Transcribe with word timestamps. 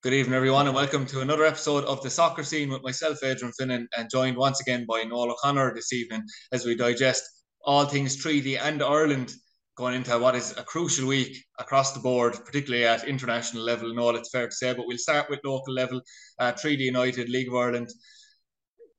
Good 0.00 0.14
evening, 0.14 0.36
everyone, 0.36 0.68
and 0.68 0.76
welcome 0.76 1.06
to 1.06 1.22
another 1.22 1.44
episode 1.44 1.82
of 1.86 2.00
the 2.04 2.08
Soccer 2.08 2.44
Scene 2.44 2.70
with 2.70 2.84
myself, 2.84 3.18
Adrian 3.24 3.52
Finnan, 3.60 3.88
and 3.96 4.08
joined 4.08 4.36
once 4.36 4.60
again 4.60 4.86
by 4.88 5.02
Noel 5.02 5.32
O'Connor 5.32 5.74
this 5.74 5.92
evening 5.92 6.22
as 6.52 6.64
we 6.64 6.76
digest 6.76 7.24
all 7.64 7.84
things 7.84 8.14
treaty 8.14 8.56
and 8.56 8.80
Ireland 8.80 9.34
going 9.76 9.96
into 9.96 10.16
what 10.20 10.36
is 10.36 10.56
a 10.56 10.62
crucial 10.62 11.08
week 11.08 11.36
across 11.58 11.94
the 11.94 11.98
board, 11.98 12.34
particularly 12.44 12.86
at 12.86 13.08
international 13.08 13.64
level. 13.64 13.92
Noel, 13.92 14.14
it's 14.14 14.30
fair 14.30 14.46
to 14.46 14.54
say, 14.54 14.72
but 14.72 14.86
we'll 14.86 14.98
start 14.98 15.28
with 15.28 15.40
local 15.42 15.74
level. 15.74 16.00
Uh, 16.38 16.52
treaty 16.52 16.84
United, 16.84 17.28
League 17.28 17.48
of 17.48 17.56
Ireland, 17.56 17.88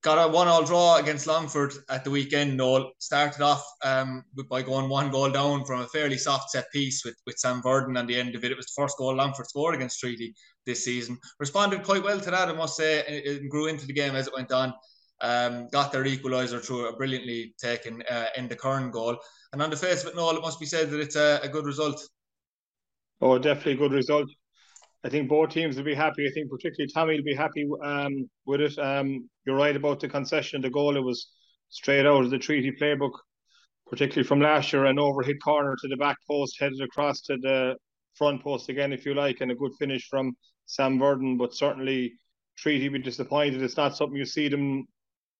got 0.01 0.29
a 0.29 0.31
one-all 0.31 0.63
draw 0.63 0.97
against 0.97 1.27
Longford 1.27 1.73
at 1.89 2.03
the 2.03 2.11
weekend. 2.11 2.55
Noel 2.55 2.91
started 2.99 3.41
off 3.41 3.65
um, 3.83 4.23
by 4.49 4.61
going 4.61 4.89
one 4.89 5.11
goal 5.11 5.29
down 5.29 5.65
from 5.65 5.81
a 5.81 5.87
fairly 5.87 6.17
soft 6.17 6.51
set 6.51 6.71
piece 6.71 7.03
with, 7.03 7.15
with 7.25 7.37
Sam 7.37 7.61
Verdon 7.61 7.97
on 7.97 8.07
the 8.07 8.17
end 8.17 8.35
of 8.35 8.43
it. 8.45 8.51
It 8.51 8.57
was 8.57 8.67
the 8.67 8.81
first 8.81 8.97
goal 8.97 9.15
Longford 9.15 9.47
scored 9.47 9.75
against 9.75 9.99
Treaty 9.99 10.33
this 10.65 10.85
season. 10.85 11.17
Responded 11.39 11.83
quite 11.83 12.03
well 12.03 12.19
to 12.19 12.31
that, 12.31 12.47
I 12.47 12.53
must 12.53 12.77
say, 12.77 13.23
and 13.25 13.49
grew 13.49 13.67
into 13.67 13.85
the 13.85 13.93
game 13.93 14.15
as 14.15 14.27
it 14.27 14.33
went 14.33 14.51
on. 14.51 14.73
Um, 15.21 15.67
got 15.73 15.91
their 15.91 16.05
equaliser 16.05 16.63
through 16.63 16.87
a 16.87 16.95
brilliantly 16.95 17.53
taken 17.61 18.01
uh, 18.09 18.27
Enda 18.37 18.57
Curran 18.57 18.91
goal. 18.91 19.17
And 19.51 19.61
on 19.61 19.69
the 19.69 19.75
face 19.75 20.03
of 20.03 20.09
it, 20.09 20.15
Noel, 20.15 20.37
it 20.37 20.41
must 20.41 20.61
be 20.61 20.65
said 20.65 20.89
that 20.91 20.99
it's 21.01 21.17
a, 21.17 21.41
a 21.43 21.49
good 21.49 21.65
result. 21.65 22.01
Oh, 23.19 23.37
definitely 23.37 23.73
a 23.73 23.75
good 23.75 23.91
result. 23.91 24.29
I 25.03 25.09
think 25.09 25.29
both 25.29 25.51
teams 25.51 25.77
will 25.77 25.83
be 25.83 25.95
happy. 25.95 26.27
I 26.27 26.31
think 26.31 26.49
particularly 26.49 26.91
Tommy 26.93 27.15
will 27.15 27.23
be 27.23 27.35
happy 27.35 27.65
um, 27.81 28.29
with 28.45 28.61
it. 28.61 28.77
Um, 28.77 29.29
you're 29.45 29.55
right 29.55 29.75
about 29.75 29.99
the 29.99 30.09
concession. 30.09 30.61
The 30.61 30.69
goal 30.69 30.97
it 30.97 31.03
was 31.03 31.29
straight 31.69 32.05
out 32.05 32.25
of 32.25 32.29
the 32.29 32.37
treaty 32.39 32.71
playbook, 32.71 33.13
particularly 33.87 34.27
from 34.27 34.41
last 34.41 34.73
year, 34.73 34.85
an 34.85 34.97
overhit 34.97 35.37
corner 35.43 35.75
to 35.81 35.87
the 35.87 35.95
back 35.95 36.17
post, 36.29 36.57
headed 36.59 36.81
across 36.81 37.21
to 37.21 37.37
the 37.37 37.75
front 38.15 38.43
post 38.43 38.67
again, 38.67 38.91
if 38.91 39.05
you 39.05 39.13
like, 39.13 39.39
and 39.39 39.51
a 39.51 39.55
good 39.55 39.71
finish 39.79 40.07
from 40.09 40.33
Sam 40.65 40.99
Verdon. 40.99 41.37
But 41.37 41.53
certainly, 41.53 42.13
treaty 42.57 42.89
be 42.89 42.99
disappointed. 42.99 43.61
It's 43.61 43.77
not 43.77 43.95
something 43.95 44.17
you 44.17 44.25
see 44.25 44.49
them 44.49 44.85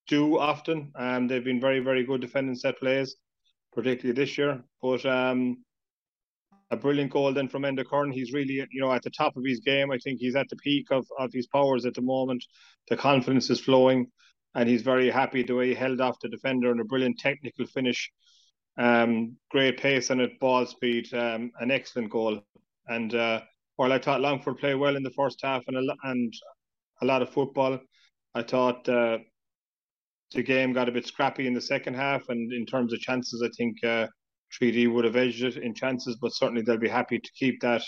do 0.07 0.39
often. 0.39 0.91
Um, 0.95 1.27
they've 1.27 1.43
been 1.43 1.59
very, 1.59 1.81
very 1.81 2.05
good 2.05 2.21
defending 2.21 2.55
set 2.55 2.79
plays, 2.79 3.17
particularly 3.73 4.15
this 4.15 4.37
year. 4.37 4.63
But 4.81 5.05
um, 5.05 5.63
a 6.71 6.77
brilliant 6.77 7.11
goal 7.11 7.33
then 7.33 7.47
from 7.47 7.63
Enda 7.63 7.85
Curran. 7.85 8.11
He's 8.11 8.31
really, 8.31 8.53
you 8.71 8.81
know, 8.81 8.91
at 8.91 9.01
the 9.01 9.09
top 9.09 9.35
of 9.35 9.43
his 9.43 9.59
game. 9.59 9.91
I 9.91 9.97
think 9.97 10.19
he's 10.19 10.35
at 10.35 10.49
the 10.49 10.55
peak 10.57 10.87
of, 10.91 11.05
of 11.17 11.33
his 11.33 11.47
powers 11.47 11.85
at 11.85 11.95
the 11.95 12.01
moment. 12.01 12.43
The 12.89 12.97
confidence 12.97 13.49
is 13.49 13.59
flowing, 13.59 14.07
and 14.55 14.69
he's 14.69 14.83
very 14.83 15.09
happy 15.09 15.43
the 15.43 15.55
way 15.55 15.69
he 15.69 15.73
held 15.73 15.99
off 16.01 16.19
the 16.21 16.29
defender 16.29 16.71
and 16.71 16.79
a 16.79 16.85
brilliant 16.85 17.17
technical 17.19 17.65
finish. 17.65 18.11
Um, 18.77 19.35
great 19.49 19.79
pace 19.79 20.09
and 20.09 20.21
at 20.21 20.39
ball 20.39 20.65
speed. 20.65 21.13
Um, 21.13 21.51
an 21.59 21.71
excellent 21.71 22.11
goal. 22.11 22.41
And 22.87 23.13
uh, 23.13 23.41
while 23.75 23.91
I 23.91 23.99
thought 23.99 24.21
Longford 24.21 24.57
played 24.57 24.75
well 24.75 24.95
in 24.95 25.03
the 25.03 25.11
first 25.11 25.39
half 25.43 25.63
and 25.67 25.77
a, 25.77 25.95
and 26.03 26.33
a 27.01 27.05
lot 27.05 27.21
of 27.21 27.29
football, 27.29 27.79
I 28.35 28.43
thought 28.43 28.87
uh, 28.87 29.17
the 30.33 30.43
game 30.43 30.73
got 30.73 30.87
a 30.87 30.91
bit 30.91 31.07
scrappy 31.07 31.47
in 31.47 31.53
the 31.53 31.61
second 31.61 31.95
half. 31.95 32.29
And 32.29 32.53
in 32.53 32.65
terms 32.65 32.93
of 32.93 32.99
chances, 32.99 33.41
I 33.43 33.49
think. 33.57 33.83
Uh, 33.83 34.07
Treaty 34.51 34.87
would 34.87 35.05
have 35.05 35.15
edged 35.15 35.43
it 35.43 35.57
in 35.57 35.73
chances, 35.73 36.17
but 36.21 36.33
certainly 36.33 36.61
they'll 36.61 36.77
be 36.77 36.89
happy 36.89 37.19
to 37.19 37.31
keep 37.33 37.61
that 37.61 37.83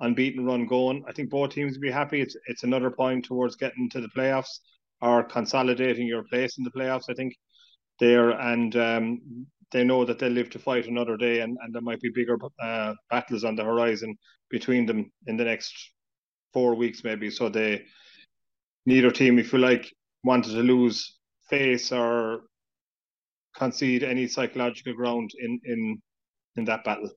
unbeaten 0.00 0.44
run 0.44 0.66
going. 0.66 1.04
I 1.08 1.12
think 1.12 1.30
both 1.30 1.50
teams 1.50 1.74
will 1.74 1.82
be 1.82 1.90
happy. 1.90 2.20
It's 2.20 2.36
it's 2.46 2.64
another 2.64 2.90
point 2.90 3.24
towards 3.24 3.56
getting 3.56 3.88
to 3.90 4.00
the 4.00 4.08
playoffs 4.08 4.60
or 5.00 5.24
consolidating 5.24 6.06
your 6.06 6.24
place 6.24 6.58
in 6.58 6.64
the 6.64 6.70
playoffs. 6.70 7.10
I 7.10 7.14
think 7.14 7.34
there 8.00 8.30
and 8.30 8.74
um, 8.76 9.46
they 9.70 9.84
know 9.84 10.04
that 10.04 10.18
they'll 10.18 10.30
live 10.30 10.50
to 10.50 10.58
fight 10.58 10.86
another 10.86 11.16
day, 11.16 11.40
and, 11.40 11.56
and 11.62 11.74
there 11.74 11.82
might 11.82 12.00
be 12.00 12.10
bigger 12.14 12.38
uh, 12.62 12.94
battles 13.10 13.44
on 13.44 13.56
the 13.56 13.64
horizon 13.64 14.16
between 14.50 14.86
them 14.86 15.10
in 15.26 15.36
the 15.36 15.44
next 15.44 15.74
four 16.52 16.74
weeks, 16.74 17.02
maybe. 17.02 17.30
So 17.30 17.48
they 17.48 17.84
neither 18.86 19.10
team, 19.10 19.38
if 19.38 19.52
you 19.52 19.58
like, 19.58 19.92
wanted 20.22 20.52
to 20.52 20.62
lose 20.62 21.18
face 21.50 21.92
or 21.92 22.42
concede 23.56 24.02
any 24.02 24.26
psychological 24.26 24.94
ground 24.94 25.30
in 25.38 25.60
in 25.64 26.02
in 26.56 26.64
that 26.64 26.84
battle. 26.84 27.10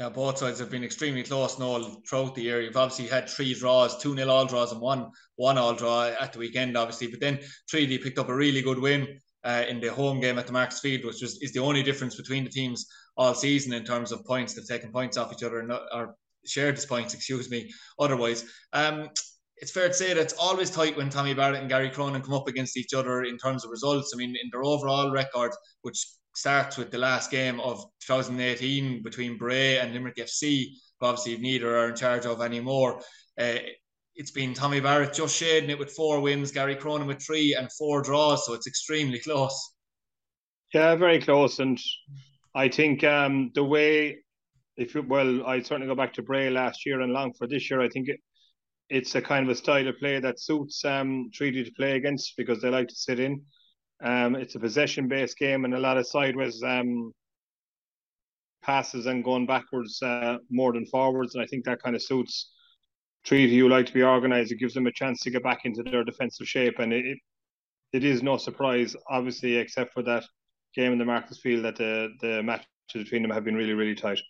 Yeah, 0.00 0.08
both 0.08 0.38
sides 0.38 0.58
have 0.58 0.70
been 0.70 0.82
extremely 0.82 1.22
close 1.22 1.56
now 1.58 1.80
throughout 2.08 2.34
the 2.34 2.42
year. 2.42 2.60
You've 2.60 2.76
obviously 2.76 3.06
had 3.06 3.28
three 3.28 3.54
draws, 3.54 3.96
two 4.02 4.14
nil 4.14 4.30
all 4.30 4.44
draws, 4.44 4.72
and 4.72 4.80
one 4.80 5.10
one 5.36 5.56
all 5.56 5.74
draw 5.74 6.06
at 6.08 6.32
the 6.32 6.40
weekend, 6.40 6.76
obviously. 6.76 7.06
But 7.06 7.20
then 7.20 7.38
Treaty 7.68 7.98
picked 7.98 8.18
up 8.18 8.28
a 8.28 8.34
really 8.34 8.60
good 8.60 8.80
win 8.80 9.20
uh, 9.44 9.64
in 9.68 9.78
the 9.78 9.92
home 9.92 10.20
game 10.20 10.38
at 10.38 10.46
the 10.48 10.52
Markets 10.52 10.80
Field, 10.80 11.04
which 11.04 11.22
was, 11.22 11.40
is 11.42 11.52
the 11.52 11.60
only 11.60 11.84
difference 11.84 12.16
between 12.16 12.42
the 12.42 12.50
teams 12.50 12.86
all 13.16 13.34
season 13.34 13.72
in 13.72 13.84
terms 13.84 14.10
of 14.10 14.24
points. 14.24 14.54
They've 14.54 14.66
taken 14.66 14.90
points 14.90 15.16
off 15.16 15.32
each 15.32 15.44
other 15.44 15.60
and 15.60 15.70
or 15.70 16.16
shared 16.44 16.76
these 16.76 16.86
points, 16.86 17.14
excuse 17.14 17.48
me. 17.48 17.70
Otherwise, 17.98 18.44
um, 18.72 19.10
it's 19.58 19.70
fair 19.70 19.88
to 19.88 19.94
say 19.94 20.08
that 20.08 20.20
it's 20.20 20.34
always 20.34 20.70
tight 20.70 20.96
when 20.96 21.10
Tommy 21.10 21.34
Barrett 21.34 21.60
and 21.60 21.68
Gary 21.68 21.90
Cronin 21.90 22.22
come 22.22 22.34
up 22.34 22.48
against 22.48 22.76
each 22.76 22.92
other 22.94 23.22
in 23.22 23.38
terms 23.38 23.64
of 23.64 23.70
results. 23.70 24.12
I 24.14 24.18
mean, 24.18 24.30
in 24.30 24.50
their 24.50 24.64
overall 24.64 25.12
record, 25.12 25.52
which 25.82 26.04
starts 26.34 26.76
with 26.76 26.90
the 26.90 26.98
last 26.98 27.30
game 27.30 27.60
of 27.60 27.84
2018 28.06 29.02
between 29.02 29.38
Bray 29.38 29.78
and 29.78 29.92
Limerick 29.92 30.16
FC, 30.16 30.66
who 30.98 31.06
obviously 31.06 31.38
neither 31.38 31.76
are 31.76 31.90
in 31.90 31.96
charge 31.96 32.26
of 32.26 32.42
anymore. 32.42 33.00
Uh, 33.38 33.56
it's 34.16 34.30
been 34.30 34.54
Tommy 34.54 34.80
Barrett 34.80 35.14
just 35.14 35.36
shading 35.36 35.70
it 35.70 35.78
with 35.78 35.92
four 35.92 36.20
wins, 36.20 36.50
Gary 36.50 36.76
Cronin 36.76 37.06
with 37.06 37.22
three 37.22 37.54
and 37.58 37.70
four 37.72 38.02
draws, 38.02 38.46
so 38.46 38.54
it's 38.54 38.66
extremely 38.66 39.18
close. 39.18 39.76
Yeah, 40.72 40.94
very 40.96 41.20
close, 41.20 41.58
and 41.60 41.80
I 42.54 42.68
think 42.68 43.04
um, 43.04 43.50
the 43.54 43.64
way, 43.64 44.18
if 44.76 44.94
you, 44.94 45.02
well, 45.02 45.46
I 45.46 45.60
certainly 45.60 45.86
go 45.86 45.94
back 45.94 46.12
to 46.14 46.22
Bray 46.22 46.50
last 46.50 46.86
year 46.86 47.00
and 47.00 47.12
Longford 47.12 47.50
this 47.50 47.70
year. 47.70 47.80
I 47.80 47.88
think 47.88 48.08
it, 48.08 48.20
it's 48.90 49.14
a 49.14 49.22
kind 49.22 49.46
of 49.46 49.50
a 49.50 49.54
style 49.54 49.88
of 49.88 49.98
play 49.98 50.20
that 50.20 50.40
suits 50.40 50.84
um, 50.84 51.30
Treaty 51.32 51.64
to 51.64 51.72
play 51.72 51.96
against 51.96 52.34
because 52.36 52.60
they 52.60 52.68
like 52.68 52.88
to 52.88 52.94
sit 52.94 53.20
in. 53.20 53.42
Um, 54.02 54.34
it's 54.34 54.54
a 54.54 54.60
possession 54.60 55.08
based 55.08 55.38
game 55.38 55.64
and 55.64 55.74
a 55.74 55.78
lot 55.78 55.96
of 55.96 56.06
sideways 56.06 56.62
um, 56.62 57.12
passes 58.62 59.06
and 59.06 59.24
going 59.24 59.46
backwards 59.46 60.02
uh, 60.02 60.38
more 60.50 60.72
than 60.72 60.86
forwards. 60.86 61.34
And 61.34 61.42
I 61.42 61.46
think 61.46 61.64
that 61.64 61.82
kind 61.82 61.96
of 61.96 62.02
suits 62.02 62.50
Treaty 63.24 63.58
who 63.58 63.68
like 63.68 63.86
to 63.86 63.94
be 63.94 64.02
organised. 64.02 64.52
It 64.52 64.58
gives 64.58 64.74
them 64.74 64.86
a 64.86 64.92
chance 64.92 65.20
to 65.20 65.30
get 65.30 65.42
back 65.42 65.64
into 65.64 65.82
their 65.82 66.04
defensive 66.04 66.46
shape. 66.46 66.78
And 66.78 66.92
it, 66.92 67.18
it 67.92 68.04
is 68.04 68.22
no 68.22 68.36
surprise, 68.36 68.94
obviously, 69.08 69.56
except 69.56 69.94
for 69.94 70.02
that 70.02 70.24
game 70.74 70.92
in 70.92 70.98
the 70.98 71.04
Markets 71.06 71.40
Field, 71.40 71.64
that 71.64 71.76
the, 71.76 72.10
the 72.20 72.42
matches 72.42 72.66
between 72.92 73.22
them 73.22 73.30
have 73.30 73.44
been 73.44 73.56
really, 73.56 73.72
really 73.72 73.94
tight. 73.94 74.20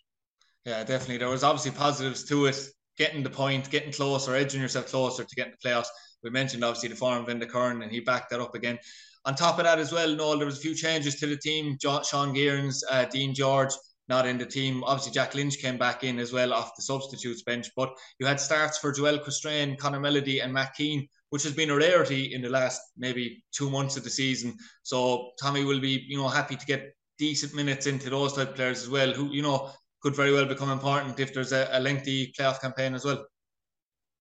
Yeah, 0.63 0.83
definitely. 0.83 1.17
There 1.17 1.29
was 1.29 1.43
obviously 1.43 1.71
positives 1.71 2.23
to 2.25 2.45
it 2.45 2.69
getting 2.97 3.23
the 3.23 3.29
point, 3.29 3.69
getting 3.69 3.91
closer, 3.91 4.35
edging 4.35 4.61
yourself 4.61 4.87
closer 4.87 5.23
to 5.23 5.35
getting 5.35 5.53
the 5.59 5.69
playoffs. 5.69 5.87
We 6.23 6.29
mentioned 6.29 6.63
obviously 6.63 6.89
the 6.89 6.95
form 6.95 7.27
of 7.27 7.47
Curran, 7.47 7.81
and 7.81 7.91
he 7.91 7.99
backed 7.99 8.31
that 8.31 8.39
up 8.39 8.55
again. 8.55 8.79
On 9.25 9.35
top 9.35 9.57
of 9.57 9.65
that 9.65 9.79
as 9.79 9.91
well, 9.91 10.15
Noel, 10.15 10.37
there 10.37 10.45
was 10.45 10.57
a 10.57 10.61
few 10.61 10.75
changes 10.75 11.15
to 11.15 11.27
the 11.27 11.37
team. 11.37 11.77
Sean 11.81 12.33
Gearns, 12.33 12.81
uh, 12.89 13.05
Dean 13.05 13.33
George, 13.33 13.73
not 14.07 14.27
in 14.27 14.37
the 14.37 14.45
team. 14.45 14.83
Obviously, 14.83 15.13
Jack 15.13 15.33
Lynch 15.33 15.57
came 15.57 15.77
back 15.77 16.03
in 16.03 16.19
as 16.19 16.31
well 16.31 16.53
off 16.53 16.75
the 16.75 16.83
substitutes 16.83 17.43
bench. 17.43 17.69
But 17.75 17.89
you 18.19 18.27
had 18.27 18.39
starts 18.39 18.77
for 18.77 18.91
Joel 18.91 19.19
Coustrain, 19.19 19.77
Connor 19.77 19.99
Melody, 19.99 20.41
and 20.41 20.53
Matt 20.53 20.75
Keane, 20.75 21.07
which 21.31 21.43
has 21.43 21.53
been 21.53 21.71
a 21.71 21.75
rarity 21.75 22.33
in 22.33 22.41
the 22.41 22.49
last 22.49 22.81
maybe 22.97 23.43
two 23.51 23.69
months 23.69 23.97
of 23.97 24.03
the 24.03 24.09
season. 24.09 24.55
So 24.83 25.31
Tommy 25.41 25.63
will 25.63 25.79
be, 25.79 26.05
you 26.07 26.17
know, 26.17 26.27
happy 26.27 26.55
to 26.55 26.65
get 26.65 26.95
decent 27.17 27.55
minutes 27.55 27.87
into 27.87 28.09
those 28.09 28.33
type 28.33 28.55
players 28.55 28.83
as 28.83 28.89
well, 28.89 29.11
who 29.11 29.31
you 29.31 29.41
know 29.41 29.71
could 30.01 30.15
very 30.15 30.31
well 30.31 30.45
become 30.45 30.69
important 30.69 31.19
if 31.19 31.33
there's 31.33 31.51
a, 31.51 31.67
a 31.71 31.79
lengthy 31.79 32.33
playoff 32.37 32.61
campaign 32.61 32.93
as 32.93 33.05
well. 33.05 33.25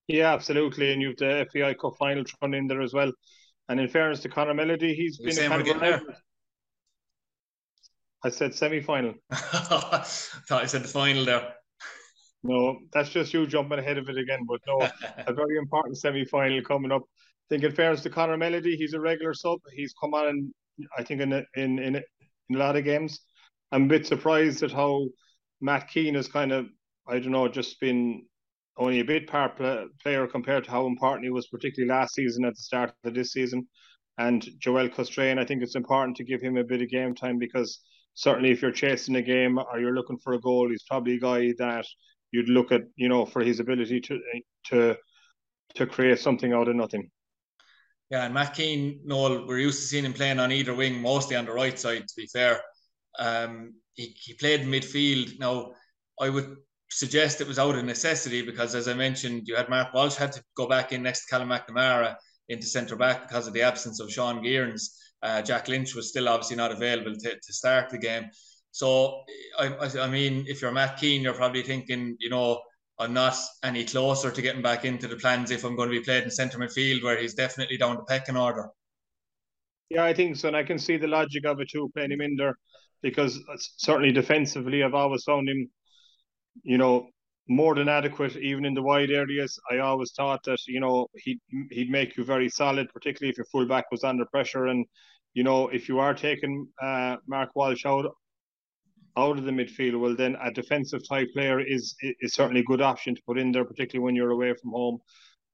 Yeah, 0.06 0.32
absolutely. 0.32 0.92
And 0.92 1.00
you've 1.00 1.16
the 1.16 1.46
FAI 1.52 1.74
Cup 1.74 1.94
final 1.98 2.24
thrown 2.24 2.54
in 2.54 2.66
there 2.66 2.82
as 2.82 2.92
well. 2.92 3.12
And 3.68 3.80
in 3.80 3.88
fairness 3.88 4.20
to 4.20 4.28
Connor 4.28 4.54
Melody, 4.54 4.94
he's 4.94 5.18
You're 5.18 5.34
been 5.34 5.48
kind 5.48 5.68
of 5.68 5.80
there. 5.80 6.02
I 8.22 8.30
said 8.30 8.54
semi 8.54 8.80
final. 8.80 9.14
thought 9.32 10.62
I 10.62 10.66
said 10.66 10.82
the 10.82 10.88
final 10.88 11.24
there. 11.24 11.54
No, 12.42 12.78
that's 12.92 13.10
just 13.10 13.32
you 13.32 13.46
jumping 13.46 13.78
ahead 13.78 13.98
of 13.98 14.08
it 14.08 14.18
again. 14.18 14.46
But 14.46 14.60
no, 14.66 14.88
a 15.26 15.32
very 15.32 15.56
important 15.58 15.98
semi 15.98 16.24
final 16.24 16.62
coming 16.62 16.92
up. 16.92 17.02
I 17.02 17.46
think 17.50 17.64
in 17.64 17.72
fairness 17.72 18.02
to 18.02 18.10
Connor 18.10 18.36
Melody, 18.36 18.76
he's 18.76 18.94
a 18.94 19.00
regular 19.00 19.34
sub. 19.34 19.58
He's 19.74 19.94
come 20.00 20.14
on, 20.14 20.28
in, 20.28 20.52
I 20.96 21.02
think, 21.02 21.20
in, 21.20 21.32
in, 21.32 21.78
in, 21.78 21.96
in 21.96 22.56
a 22.56 22.58
lot 22.58 22.76
of 22.76 22.84
games. 22.84 23.20
I'm 23.72 23.84
a 23.84 23.88
bit 23.88 24.06
surprised 24.06 24.62
at 24.62 24.72
how 24.72 25.06
Matt 25.60 25.88
Keane 25.88 26.14
has 26.14 26.28
kind 26.28 26.52
of, 26.52 26.66
I 27.06 27.18
don't 27.18 27.32
know, 27.32 27.48
just 27.48 27.80
been 27.80 28.24
only 28.76 29.00
a 29.00 29.04
bit 29.04 29.28
part 29.28 29.56
player 30.02 30.26
compared 30.26 30.64
to 30.64 30.70
how 30.70 30.86
important 30.86 31.24
he 31.24 31.30
was, 31.30 31.46
particularly 31.48 31.92
last 31.92 32.14
season 32.14 32.44
at 32.44 32.54
the 32.54 32.62
start 32.62 32.92
of 33.04 33.14
this 33.14 33.32
season. 33.32 33.66
And 34.18 34.46
Joel 34.58 34.88
Coustrain, 34.88 35.38
I 35.38 35.44
think 35.44 35.62
it's 35.62 35.76
important 35.76 36.16
to 36.16 36.24
give 36.24 36.40
him 36.40 36.56
a 36.56 36.64
bit 36.64 36.82
of 36.82 36.88
game 36.88 37.14
time 37.14 37.38
because 37.38 37.80
certainly 38.14 38.50
if 38.50 38.62
you're 38.62 38.72
chasing 38.72 39.16
a 39.16 39.22
game 39.22 39.58
or 39.58 39.80
you're 39.80 39.94
looking 39.94 40.18
for 40.18 40.34
a 40.34 40.40
goal, 40.40 40.68
he's 40.70 40.84
probably 40.88 41.14
a 41.14 41.20
guy 41.20 41.52
that 41.58 41.86
you'd 42.30 42.48
look 42.48 42.72
at, 42.72 42.82
you 42.96 43.08
know, 43.08 43.24
for 43.26 43.42
his 43.42 43.60
ability 43.60 44.00
to 44.00 44.20
to 44.66 44.96
to 45.74 45.86
create 45.86 46.18
something 46.18 46.52
out 46.52 46.68
of 46.68 46.76
nothing. 46.76 47.10
Yeah, 48.10 48.24
and 48.24 48.34
Matt 48.34 48.54
Keane, 48.54 49.00
Noel, 49.04 49.46
we're 49.46 49.58
used 49.58 49.80
to 49.80 49.86
seeing 49.86 50.04
him 50.04 50.12
playing 50.12 50.38
on 50.38 50.52
either 50.52 50.74
wing, 50.74 51.00
mostly 51.00 51.36
on 51.36 51.46
the 51.46 51.52
right 51.52 51.78
side, 51.78 52.06
to 52.06 52.14
be 52.16 52.26
fair. 52.26 52.60
Um, 53.18 53.74
he, 53.94 54.14
he 54.20 54.34
played 54.34 54.62
midfield. 54.62 55.38
Now, 55.38 55.72
I 56.20 56.28
would 56.28 56.56
suggest 56.90 57.40
it 57.40 57.48
was 57.48 57.58
out 57.58 57.76
of 57.76 57.84
necessity 57.84 58.42
because, 58.42 58.74
as 58.74 58.88
I 58.88 58.94
mentioned, 58.94 59.42
you 59.46 59.56
had 59.56 59.68
Mark 59.68 59.92
Walsh 59.94 60.14
had 60.14 60.32
to 60.32 60.42
go 60.56 60.68
back 60.68 60.92
in 60.92 61.02
next 61.02 61.26
to 61.26 61.30
Callum 61.30 61.48
McNamara 61.48 62.16
into 62.48 62.66
centre 62.66 62.96
back 62.96 63.28
because 63.28 63.46
of 63.46 63.52
the 63.52 63.62
absence 63.62 64.00
of 64.00 64.12
Sean 64.12 64.42
Gearns. 64.42 64.90
Uh, 65.22 65.40
Jack 65.42 65.68
Lynch 65.68 65.94
was 65.94 66.10
still 66.10 66.28
obviously 66.28 66.56
not 66.56 66.72
available 66.72 67.14
to, 67.14 67.30
to 67.30 67.52
start 67.52 67.90
the 67.90 67.98
game. 67.98 68.24
So, 68.70 69.22
I, 69.58 69.74
I 70.00 70.08
mean, 70.08 70.44
if 70.48 70.60
you're 70.60 70.72
Matt 70.72 70.98
Keane, 70.98 71.22
you're 71.22 71.32
probably 71.34 71.62
thinking, 71.62 72.16
you 72.18 72.28
know, 72.28 72.60
I'm 72.98 73.12
not 73.12 73.36
any 73.62 73.84
closer 73.84 74.30
to 74.30 74.42
getting 74.42 74.62
back 74.62 74.84
into 74.84 75.08
the 75.08 75.16
plans 75.16 75.50
if 75.50 75.64
I'm 75.64 75.76
going 75.76 75.88
to 75.90 75.98
be 75.98 76.04
played 76.04 76.24
in 76.24 76.30
centre 76.30 76.58
midfield, 76.58 77.02
where 77.02 77.16
he's 77.16 77.34
definitely 77.34 77.76
down 77.76 77.96
the 77.96 78.04
pecking 78.04 78.36
order. 78.36 78.68
Yeah, 79.90 80.04
I 80.04 80.12
think 80.12 80.36
so, 80.36 80.48
and 80.48 80.56
I 80.56 80.62
can 80.62 80.78
see 80.78 80.96
the 80.96 81.06
logic 81.06 81.44
of 81.44 81.60
it 81.60 81.70
too, 81.70 81.90
playing 81.94 82.12
him 82.12 82.20
in 82.20 82.36
there, 82.36 82.56
because 83.04 83.38
certainly 83.76 84.12
defensively, 84.12 84.82
I've 84.82 84.94
always 84.94 85.24
found 85.24 85.46
him, 85.46 85.68
you 86.62 86.78
know, 86.78 87.10
more 87.48 87.74
than 87.74 87.86
adequate, 87.86 88.34
even 88.36 88.64
in 88.64 88.72
the 88.72 88.82
wide 88.82 89.10
areas. 89.10 89.60
I 89.70 89.78
always 89.78 90.12
thought 90.12 90.42
that 90.44 90.58
you 90.66 90.80
know 90.80 91.06
he'd 91.22 91.38
he'd 91.70 91.90
make 91.90 92.16
you 92.16 92.24
very 92.24 92.48
solid, 92.48 92.88
particularly 92.92 93.30
if 93.30 93.36
your 93.36 93.44
fullback 93.52 93.90
was 93.90 94.04
under 94.04 94.24
pressure, 94.24 94.66
and 94.66 94.86
you 95.34 95.44
know 95.44 95.68
if 95.68 95.86
you 95.86 95.98
are 95.98 96.14
taking 96.14 96.66
uh, 96.82 97.16
Mark 97.28 97.50
Walsh 97.54 97.84
out 97.84 98.06
out 99.18 99.38
of 99.38 99.44
the 99.44 99.52
midfield, 99.52 100.00
well 100.00 100.16
then 100.16 100.36
a 100.42 100.50
defensive 100.50 101.06
type 101.06 101.28
player 101.34 101.60
is 101.60 101.94
is 102.22 102.32
certainly 102.32 102.62
a 102.62 102.70
good 102.72 102.80
option 102.80 103.14
to 103.14 103.22
put 103.26 103.38
in 103.38 103.52
there, 103.52 103.66
particularly 103.66 104.02
when 104.02 104.16
you're 104.16 104.30
away 104.30 104.54
from 104.54 104.70
home. 104.70 104.98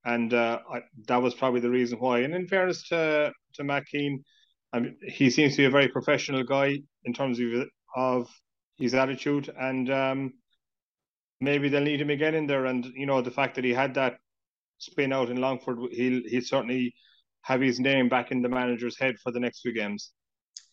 And 0.05 0.33
uh, 0.33 0.59
I, 0.73 0.79
that 1.07 1.21
was 1.21 1.35
probably 1.35 1.59
the 1.59 1.69
reason 1.69 1.99
why. 1.99 2.19
And 2.19 2.33
in 2.33 2.47
fairness 2.47 2.87
to 2.87 3.33
to 3.55 3.63
Matt 3.65 3.83
I 4.73 4.79
mean, 4.79 4.97
he 5.05 5.29
seems 5.29 5.53
to 5.53 5.57
be 5.57 5.65
a 5.65 5.69
very 5.69 5.87
professional 5.87 6.43
guy 6.43 6.79
in 7.03 7.13
terms 7.13 7.39
of 7.39 7.67
of 7.95 8.29
his 8.77 8.93
attitude, 8.93 9.53
and 9.59 9.89
um, 9.91 10.33
maybe 11.39 11.69
they'll 11.69 11.81
need 11.81 12.01
him 12.01 12.09
again 12.09 12.35
in 12.35 12.47
there. 12.47 12.65
And 12.65 12.85
you 12.95 13.05
know, 13.05 13.21
the 13.21 13.31
fact 13.31 13.55
that 13.55 13.65
he 13.65 13.73
had 13.73 13.93
that 13.95 14.17
spin 14.77 15.13
out 15.13 15.29
in 15.29 15.41
Longford, 15.41 15.77
he'll 15.91 16.21
he'll 16.27 16.41
certainly 16.41 16.93
have 17.43 17.61
his 17.61 17.79
name 17.79 18.07
back 18.07 18.31
in 18.31 18.41
the 18.41 18.49
manager's 18.49 18.97
head 18.97 19.15
for 19.21 19.31
the 19.31 19.39
next 19.39 19.61
few 19.61 19.73
games. 19.73 20.11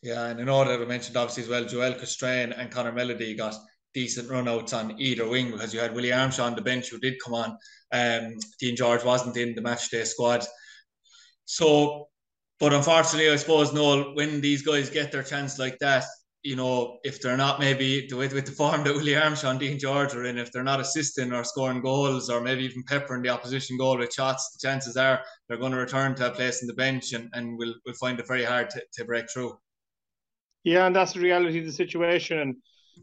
Yeah, 0.03 0.27
and 0.27 0.39
in 0.39 0.49
order 0.49 0.73
I 0.73 0.85
mentioned 0.85 1.17
obviously 1.17 1.44
as 1.44 1.49
well, 1.49 1.65
Joel 1.65 1.94
Coustrain 1.94 2.53
and 2.56 2.71
Connor 2.71 2.93
Melody 2.93 3.35
got 3.35 3.56
decent 3.94 4.29
runouts 4.29 4.77
on 4.77 4.94
either 5.01 5.29
wing 5.29 5.51
because 5.51 5.75
you 5.75 5.81
had 5.81 5.94
Willie 5.94 6.12
Armstrong 6.12 6.51
on 6.51 6.55
the 6.55 6.62
bench 6.62 6.89
who 6.89 6.99
did 6.99 7.15
come 7.25 7.35
on. 7.35 7.56
Um, 7.93 8.35
Dean 8.61 8.77
George 8.77 9.03
wasn't 9.03 9.37
in 9.37 9.55
the 9.55 9.62
match 9.62 9.91
day 9.91 10.05
squad. 10.05 10.44
So, 11.47 12.09
but 12.60 12.72
unfortunately, 12.72 13.31
I 13.31 13.37
suppose, 13.37 13.72
Noel, 13.72 14.14
when 14.14 14.40
these 14.40 14.62
guys 14.62 14.90
get 14.90 15.12
their 15.12 15.22
chance 15.22 15.58
like 15.58 15.78
that, 15.78 16.05
you 16.43 16.56
know, 16.56 16.99
if 17.05 17.20
they're 17.20 17.37
not 17.37 17.58
maybe 17.60 18.08
with, 18.12 18.32
with 18.32 18.46
the 18.46 18.52
form 18.52 18.84
that 18.84 18.94
Willie 18.94 19.16
Armstrong, 19.16 19.58
Dean 19.58 19.78
George 19.78 20.14
are 20.14 20.25
in, 20.25 20.38
if 20.38 20.52
they're 20.52 20.62
not 20.62 20.81
assisting 20.81 21.32
or 21.32 21.44
scoring 21.44 21.81
goals 21.82 22.31
or 22.31 22.40
maybe 22.40 22.64
even 22.64 22.82
peppering 22.84 23.22
the 23.22 23.28
opposition 23.28 23.76
goal 23.76 23.99
with 23.99 24.12
shots, 24.12 24.50
the 24.50 24.66
chances 24.66 24.96
are 24.96 25.20
they're 25.49 25.58
going 25.58 25.72
to 25.72 25.78
return 25.78 26.14
to 26.14 26.28
a 26.28 26.31
place 26.31 26.62
in 26.62 26.69
the 26.69 26.75
bench 26.75 27.12
and, 27.12 27.28
and 27.32 27.58
we'll, 27.58 27.75
we'll 27.84 27.94
find 27.96 28.19
it 28.20 28.26
very 28.26 28.44
hard 28.44 28.70
to, 28.70 28.82
to 28.93 29.05
break 29.05 29.31
through. 29.31 29.58
Yeah, 30.64 30.87
and 30.87 30.94
that's 30.94 31.12
the 31.12 31.20
reality 31.20 31.58
of 31.58 31.66
the 31.66 31.72
situation. 31.72 32.38
And, 32.38 32.56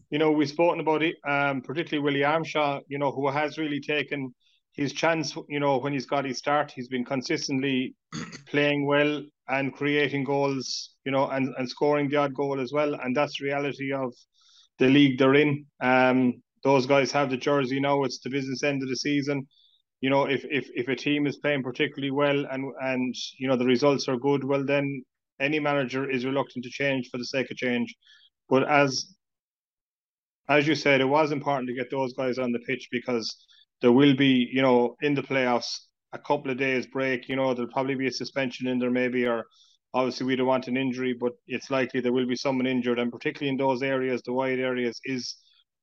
you 0.10 0.20
know, 0.20 0.32
we've 0.32 0.50
spoken 0.50 0.80
about 0.80 1.04
it, 1.04 1.16
um, 1.28 1.62
particularly 1.62 2.04
Willie 2.04 2.24
Armstrong, 2.24 2.82
you 2.88 3.00
know, 3.00 3.12
who 3.12 3.30
has 3.30 3.58
really 3.58 3.80
taken 3.80 4.34
his 4.76 4.92
chance, 4.92 5.36
you 5.48 5.60
know, 5.60 5.78
when 5.78 5.94
he's 5.94 6.06
got 6.06 6.26
his 6.26 6.38
start, 6.38 6.72
he's 6.72 6.90
been 6.90 7.06
consistently 7.06 7.96
playing 8.48 8.86
well 8.86 9.24
and 9.48 9.74
creating 9.74 10.24
goals, 10.24 10.96
you 11.06 11.12
know, 11.12 11.30
and, 11.30 11.54
and 11.58 11.70
scoring 11.70 12.10
the 12.10 12.18
odd 12.18 12.34
goal 12.34 12.60
as 12.60 12.74
well. 12.74 12.94
And 12.96 13.16
that's 13.16 13.40
the 13.40 13.46
reality 13.46 13.94
of 13.94 14.14
the 14.80 14.88
league 14.88 15.18
they're 15.18 15.36
in. 15.36 15.66
Um, 15.82 16.42
those 16.64 16.86
guys 16.86 17.12
have 17.12 17.30
the 17.30 17.38
jersey 17.38 17.80
now. 17.80 18.04
It's 18.04 18.20
the 18.20 18.30
business 18.30 18.64
end 18.64 18.82
of 18.84 18.90
the 18.90 18.96
season. 18.96 19.48
You 20.02 20.10
know, 20.10 20.26
if, 20.26 20.44
if, 20.46 20.68
if 20.76 20.88
a 20.90 20.96
team 20.96 21.26
is 21.26 21.38
playing 21.38 21.64
particularly 21.64 22.12
well 22.12 22.46
and 22.52 22.72
and 22.82 23.16
you 23.40 23.48
know 23.48 23.56
the 23.56 23.66
results 23.66 24.10
are 24.10 24.18
good, 24.18 24.44
well 24.44 24.66
then 24.66 25.04
any 25.40 25.60
manager 25.60 26.10
is 26.10 26.26
reluctant 26.26 26.66
to 26.66 26.70
change 26.70 27.10
for 27.10 27.18
the 27.18 27.26
sake 27.26 27.50
of 27.50 27.58
change. 27.58 27.96
But 28.50 28.68
as 28.70 29.16
as 30.50 30.68
you 30.68 30.76
said, 30.76 31.02
it 31.02 31.06
was 31.06 31.32
important 31.32 31.68
to 31.70 31.76
get 31.76 31.90
those 31.90 32.14
guys 32.14 32.38
on 32.38 32.52
the 32.52 32.60
pitch 32.60 32.90
because 32.92 33.46
there 33.82 33.92
will 33.92 34.16
be, 34.16 34.50
you 34.52 34.62
know, 34.62 34.96
in 35.02 35.14
the 35.14 35.22
playoffs 35.24 35.80
a 36.14 36.20
couple 36.20 36.52
of 36.52 36.58
days 36.58 36.88
break. 36.88 37.28
You 37.30 37.36
know, 37.36 37.54
there'll 37.54 37.72
probably 37.72 37.96
be 37.96 38.08
a 38.08 38.12
suspension 38.12 38.68
in 38.68 38.80
there, 38.80 38.92
maybe, 38.92 39.26
or 39.28 39.46
obviously 39.94 40.26
we 40.26 40.36
don't 40.36 40.48
want 40.48 40.68
an 40.68 40.78
injury, 40.78 41.14
but 41.14 41.34
it's 41.48 41.70
likely 41.70 42.02
there 42.02 42.14
will 42.14 42.28
be 42.28 42.36
someone 42.36 42.68
injured, 42.68 43.00
and 43.00 43.12
particularly 43.12 43.50
in 43.50 43.58
those 43.58 43.82
areas, 43.82 44.22
the 44.24 44.34
wide 44.34 44.60
areas 44.60 45.00
is 45.06 45.36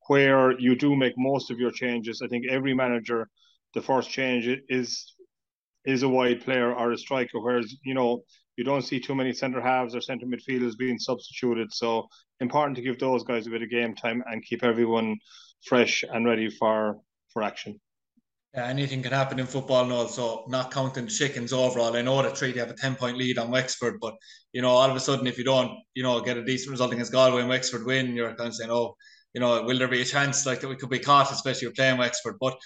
where 0.08 0.58
you 0.58 0.74
do 0.74 0.96
make 0.96 1.14
most 1.16 1.50
of 1.50 1.58
your 1.58 1.70
changes. 1.70 2.20
I 2.22 2.28
think 2.28 2.44
every 2.48 2.74
manager, 2.74 3.28
the 3.74 3.82
first 3.82 4.10
change 4.10 4.48
is 4.68 5.14
is 5.84 6.02
a 6.02 6.08
wide 6.08 6.42
player 6.44 6.72
or 6.72 6.92
a 6.92 6.98
striker, 6.98 7.40
whereas 7.40 7.74
you 7.84 7.94
know 7.94 8.22
you 8.56 8.64
don't 8.64 8.82
see 8.82 9.00
too 9.00 9.14
many 9.14 9.32
centre 9.32 9.60
halves 9.60 9.94
or 9.94 10.00
centre 10.00 10.26
midfielders 10.26 10.76
being 10.76 10.98
substituted. 10.98 11.72
So 11.72 12.06
important 12.40 12.76
to 12.76 12.82
give 12.82 12.98
those 12.98 13.24
guys 13.24 13.46
a 13.46 13.50
bit 13.50 13.62
of 13.62 13.70
game 13.70 13.94
time 13.94 14.22
and 14.26 14.44
keep 14.44 14.62
everyone 14.62 15.16
fresh 15.64 16.04
and 16.08 16.26
ready 16.26 16.50
for 16.50 17.00
for 17.32 17.42
action. 17.42 17.80
Yeah, 18.54 18.66
anything 18.66 19.02
can 19.02 19.12
happen 19.12 19.40
in 19.40 19.46
football 19.46 19.84
and 19.84 19.92
also 19.92 20.44
not 20.46 20.70
counting 20.70 21.06
the 21.06 21.10
chickens 21.10 21.54
overall. 21.54 21.96
I 21.96 22.02
know 22.02 22.20
that 22.22 22.34
Treaty 22.34 22.58
have 22.58 22.70
a 22.70 22.74
10 22.74 22.96
point 22.96 23.16
lead 23.16 23.38
on 23.38 23.50
Wexford, 23.50 23.98
but 23.98 24.14
you 24.52 24.60
know, 24.60 24.68
all 24.68 24.90
of 24.90 24.94
a 24.94 25.00
sudden 25.00 25.26
if 25.26 25.38
you 25.38 25.44
don't, 25.44 25.78
you 25.94 26.02
know, 26.02 26.20
get 26.20 26.36
a 26.36 26.44
decent 26.44 26.70
result 26.70 26.92
against 26.92 27.12
Galway 27.12 27.40
and 27.40 27.48
Wexford 27.48 27.86
win, 27.86 28.14
you're 28.14 28.34
kind 28.34 28.48
of 28.48 28.54
saying, 28.54 28.70
Oh, 28.70 28.94
you 29.32 29.40
know, 29.40 29.62
will 29.62 29.78
there 29.78 29.88
be 29.88 30.02
a 30.02 30.04
chance 30.04 30.44
like 30.44 30.60
that 30.60 30.68
we 30.68 30.76
could 30.76 30.90
be 30.90 30.98
caught, 30.98 31.32
especially 31.32 31.70
playing 31.70 31.96
Wexford? 31.96 32.36
But 32.38 32.58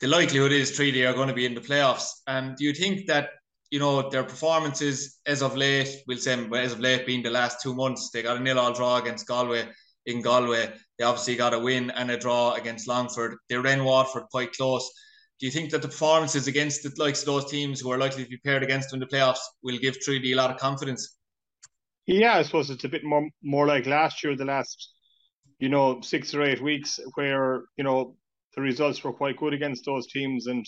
the 0.00 0.08
likelihood 0.08 0.50
is 0.50 0.74
Treaty 0.74 1.06
are 1.06 1.14
going 1.14 1.28
to 1.28 1.34
be 1.34 1.46
in 1.46 1.54
the 1.54 1.60
playoffs. 1.60 2.08
And 2.26 2.56
do 2.56 2.64
you 2.64 2.74
think 2.74 3.06
that 3.06 3.28
you 3.70 3.80
know, 3.80 4.08
their 4.08 4.22
performances 4.22 5.18
as 5.26 5.42
of 5.42 5.56
late, 5.56 6.02
we'll 6.06 6.18
say 6.18 6.38
as 6.54 6.72
of 6.72 6.78
late 6.78 7.06
being 7.06 7.24
the 7.24 7.30
last 7.30 7.60
two 7.60 7.74
months, 7.74 8.10
they 8.10 8.22
got 8.22 8.36
a 8.36 8.40
nil 8.40 8.58
all 8.58 8.72
draw 8.72 8.98
against 8.98 9.26
Galway 9.26 9.68
in 10.06 10.22
Galway. 10.22 10.72
They 10.98 11.04
obviously 11.04 11.36
got 11.36 11.54
a 11.54 11.58
win 11.58 11.90
and 11.90 12.10
a 12.10 12.18
draw 12.18 12.52
against 12.54 12.88
Longford. 12.88 13.36
They 13.48 13.56
ran 13.56 13.84
Waterford 13.84 14.24
quite 14.30 14.52
close. 14.52 14.90
Do 15.40 15.46
you 15.46 15.52
think 15.52 15.70
that 15.70 15.82
the 15.82 15.88
performances 15.88 16.46
against 16.46 16.82
the 16.82 16.92
likes 17.02 17.20
of 17.20 17.26
those 17.26 17.50
teams 17.50 17.80
who 17.80 17.90
are 17.90 17.98
likely 17.98 18.24
to 18.24 18.30
be 18.30 18.38
paired 18.38 18.62
against 18.62 18.90
them 18.90 19.02
in 19.02 19.08
the 19.08 19.16
playoffs 19.16 19.40
will 19.62 19.78
give 19.78 19.98
Treaty 20.00 20.32
a 20.32 20.36
lot 20.36 20.50
of 20.50 20.58
confidence? 20.58 21.16
Yeah, 22.06 22.36
I 22.36 22.42
suppose 22.42 22.70
it's 22.70 22.84
a 22.84 22.88
bit 22.88 23.02
more 23.04 23.28
more 23.42 23.66
like 23.66 23.86
last 23.86 24.22
year, 24.22 24.36
the 24.36 24.44
last, 24.44 24.92
you 25.58 25.68
know, 25.68 26.00
six 26.02 26.34
or 26.34 26.42
eight 26.42 26.62
weeks 26.62 27.00
where, 27.14 27.62
you 27.76 27.84
know, 27.84 28.16
the 28.54 28.62
results 28.62 29.02
were 29.02 29.12
quite 29.12 29.36
good 29.36 29.54
against 29.54 29.84
those 29.84 30.06
teams 30.06 30.46
and 30.46 30.64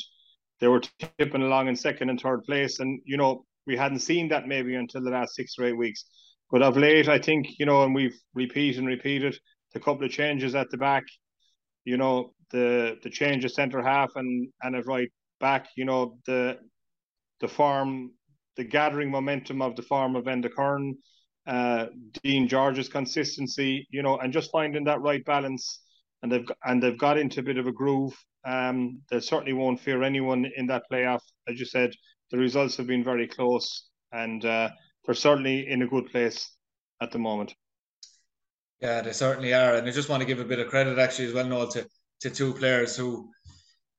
they 0.61 0.69
were 0.69 0.83
tipping 1.19 1.43
along 1.43 1.69
in 1.69 1.77
second 1.77 2.11
and 2.11 2.21
third 2.21 2.43
place. 2.45 2.81
And, 2.81 3.01
you 3.05 3.17
know, 3.17 3.45
we 3.67 3.77
hadn't 3.77 4.01
seen 4.01 4.29
that 4.29 4.49
maybe 4.49 4.75
until 4.75 5.03
the 5.03 5.11
last 5.11 5.35
six 5.35 5.55
or 5.59 5.67
eight 5.67 5.77
weeks. 5.77 6.07
But 6.51 6.63
of 6.63 6.77
late, 6.77 7.09
I 7.09 7.19
think, 7.19 7.59
you 7.59 7.67
know, 7.67 7.83
and 7.83 7.95
we've 7.95 8.17
repeated 8.35 8.79
and 8.79 8.87
repeated 8.87 9.39
the 9.73 9.81
couple 9.81 10.05
of 10.05 10.11
changes 10.11 10.55
at 10.55 10.71
the 10.71 10.77
back, 10.77 11.05
you 11.85 11.97
know, 11.97 12.33
the 12.51 12.97
the 13.03 13.11
change 13.11 13.45
of 13.45 13.53
centre 13.53 13.83
half 13.83 14.11
and 14.17 14.49
and 14.63 14.77
at 14.77 14.87
right 14.87 15.11
back, 15.41 15.69
you 15.77 15.85
know, 15.85 16.19
the 16.27 16.59
the 17.41 17.49
form, 17.49 18.13
the 18.57 18.65
gathering 18.65 19.11
momentum 19.11 19.61
of 19.61 19.77
the 19.77 19.83
form 19.83 20.17
of 20.17 20.25
Enda 20.25 20.51
Curran, 20.51 20.97
uh, 21.47 21.87
Dean 22.23 22.49
George's 22.49 22.89
consistency, 22.89 23.87
you 23.91 24.03
know, 24.03 24.19
and 24.19 24.33
just 24.33 24.51
finding 24.51 24.85
that 24.85 25.01
right 25.01 25.25
balance. 25.25 25.83
And 26.23 26.33
they've 26.33 26.49
and 26.65 26.83
they've 26.83 26.99
got 26.99 27.19
into 27.19 27.41
a 27.41 27.43
bit 27.43 27.59
of 27.59 27.67
a 27.67 27.73
groove 27.73 28.17
um, 28.47 29.01
they 29.11 29.19
certainly 29.21 29.53
won't 29.53 29.81
fear 29.81 30.03
anyone 30.03 30.47
in 30.57 30.67
that 30.69 30.85
playoff. 30.91 31.21
As 31.49 31.59
you 31.59 31.67
said, 31.67 31.91
the 32.31 32.39
results 32.39 32.77
have 32.77 32.87
been 32.87 33.03
very 33.03 33.27
close, 33.27 33.89
and 34.13 34.45
uh, 34.45 34.71
they're 35.07 35.15
certainly 35.15 35.69
in 35.69 35.83
a 35.83 35.87
good 35.87 36.07
place 36.07 36.51
at 37.01 37.13
the 37.13 37.19
moment. 37.19 37.55
Yeah, 38.81 39.01
they 39.01 39.13
certainly 39.13 39.55
are, 39.55 39.75
and 39.75 39.89
I 39.89 39.91
just 39.91 40.09
want 40.09 40.21
to 40.21 40.27
give 40.27 40.41
a 40.41 40.45
bit 40.45 40.59
of 40.59 40.69
credit 40.69 40.99
actually 40.99 41.29
as 41.29 41.35
well, 41.35 41.47
Noel, 41.47 41.69
to 41.69 41.87
to 42.21 42.31
two 42.31 42.53
players 42.55 42.97
who, 42.97 43.31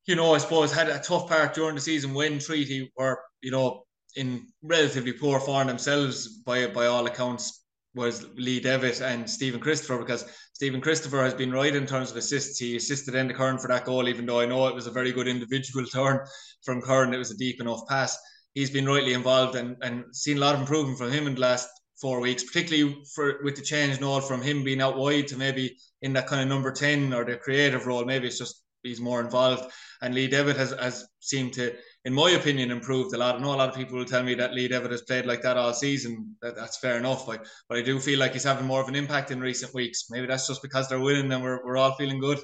you 0.06 0.16
know, 0.16 0.34
I 0.34 0.40
suppose 0.40 0.72
had 0.72 0.90
a 0.90 1.00
tough 1.00 1.28
part 1.28 1.54
during 1.54 1.76
the 1.76 1.82
season 1.82 2.14
when 2.14 2.40
Treaty 2.40 2.92
were, 2.98 3.20
you 3.42 3.52
know, 3.52 3.84
in 4.16 4.48
relatively 4.64 5.14
poor 5.14 5.40
form 5.40 5.68
themselves 5.68 6.28
by 6.44 6.68
by 6.68 6.88
all 6.88 7.06
accounts 7.06 7.64
was 7.96 8.28
Lee 8.36 8.60
Devitt 8.60 9.02
and 9.02 9.30
Stephen 9.30 9.60
Christopher 9.60 9.98
because 9.98 10.26
Stephen 10.54 10.80
Christopher 10.80 11.24
has 11.24 11.34
been 11.34 11.52
right 11.52 11.76
in 11.76 11.88
terms 11.88 12.12
of 12.12 12.18
assists. 12.18 12.60
He 12.60 12.76
assisted 12.76 13.16
Enda 13.16 13.34
Curran 13.34 13.58
for 13.58 13.68
that 13.68 13.86
goal, 13.86 14.08
even 14.08 14.26
though 14.26 14.40
I 14.40 14.46
know 14.46 14.68
it 14.68 14.76
was 14.76 14.88
a 14.88 14.92
very 14.92 15.12
good 15.12 15.28
individual 15.28 15.86
turn 15.86 16.20
from 16.64 16.82
Curran. 16.82 17.14
It 17.14 17.18
was 17.18 17.32
a 17.32 17.38
deep 17.38 17.60
enough 17.60 17.82
pass. 17.90 18.18
He's 18.58 18.72
been 18.72 18.88
rightly 18.88 19.14
involved 19.14 19.56
and, 19.56 19.78
and 19.82 20.04
seen 20.16 20.38
a 20.38 20.40
lot 20.40 20.56
of 20.56 20.62
improvement 20.62 20.98
from 20.98 21.12
him 21.12 21.28
in 21.28 21.36
the 21.36 21.42
last 21.42 21.70
four 22.02 22.20
weeks, 22.20 22.44
particularly 22.44 23.04
for 23.14 23.40
with 23.44 23.56
the 23.56 23.62
change 23.62 24.00
Noel 24.00 24.22
from 24.22 24.42
him 24.42 24.64
being 24.64 24.82
out 24.82 24.98
wide 24.98 25.28
to 25.28 25.38
maybe 25.38 25.78
in 26.02 26.14
that 26.14 26.28
kind 26.28 26.42
of 26.42 26.48
number 26.48 26.72
10 26.72 27.14
or 27.14 27.24
the 27.24 27.38
creative 27.38 27.86
role. 27.86 28.06
Maybe 28.06 28.28
it's 28.28 28.40
just 28.40 28.64
he's 28.84 29.00
more 29.00 29.22
involved. 29.22 29.72
And 30.02 30.16
Lee 30.16 30.28
Devitt 30.28 30.58
has, 30.58 30.72
has 30.72 31.08
seemed 31.20 31.54
to 31.54 31.74
in 32.08 32.14
my 32.14 32.30
opinion, 32.30 32.72
improved 32.72 33.14
a 33.14 33.18
lot. 33.18 33.36
I 33.36 33.40
know 33.40 33.54
a 33.54 33.58
lot 33.58 33.68
of 33.68 33.76
people 33.76 33.98
will 33.98 34.06
tell 34.06 34.24
me 34.24 34.34
that 34.36 34.54
Lee 34.54 34.70
Devitt 34.70 34.92
has 34.92 35.02
played 35.02 35.26
like 35.26 35.42
that 35.42 35.58
all 35.58 35.74
season. 35.74 36.38
That, 36.42 36.56
that's 36.56 36.78
fair 36.78 36.98
enough. 36.98 37.26
But, 37.26 37.46
but 37.68 37.78
I 37.78 37.82
do 37.82 38.00
feel 38.00 38.18
like 38.18 38.32
he's 38.32 38.46
having 38.46 38.66
more 38.66 38.80
of 38.80 38.88
an 38.88 38.96
impact 38.96 39.30
in 39.32 39.42
recent 39.42 39.74
weeks. 39.74 40.06
Maybe 40.10 40.26
that's 40.26 40.48
just 40.48 40.62
because 40.62 40.88
they're 40.88 41.02
winning 41.02 41.30
and 41.34 41.44
we're, 41.44 41.62
we're 41.66 41.76
all 41.76 41.96
feeling 41.96 42.22
good. 42.22 42.40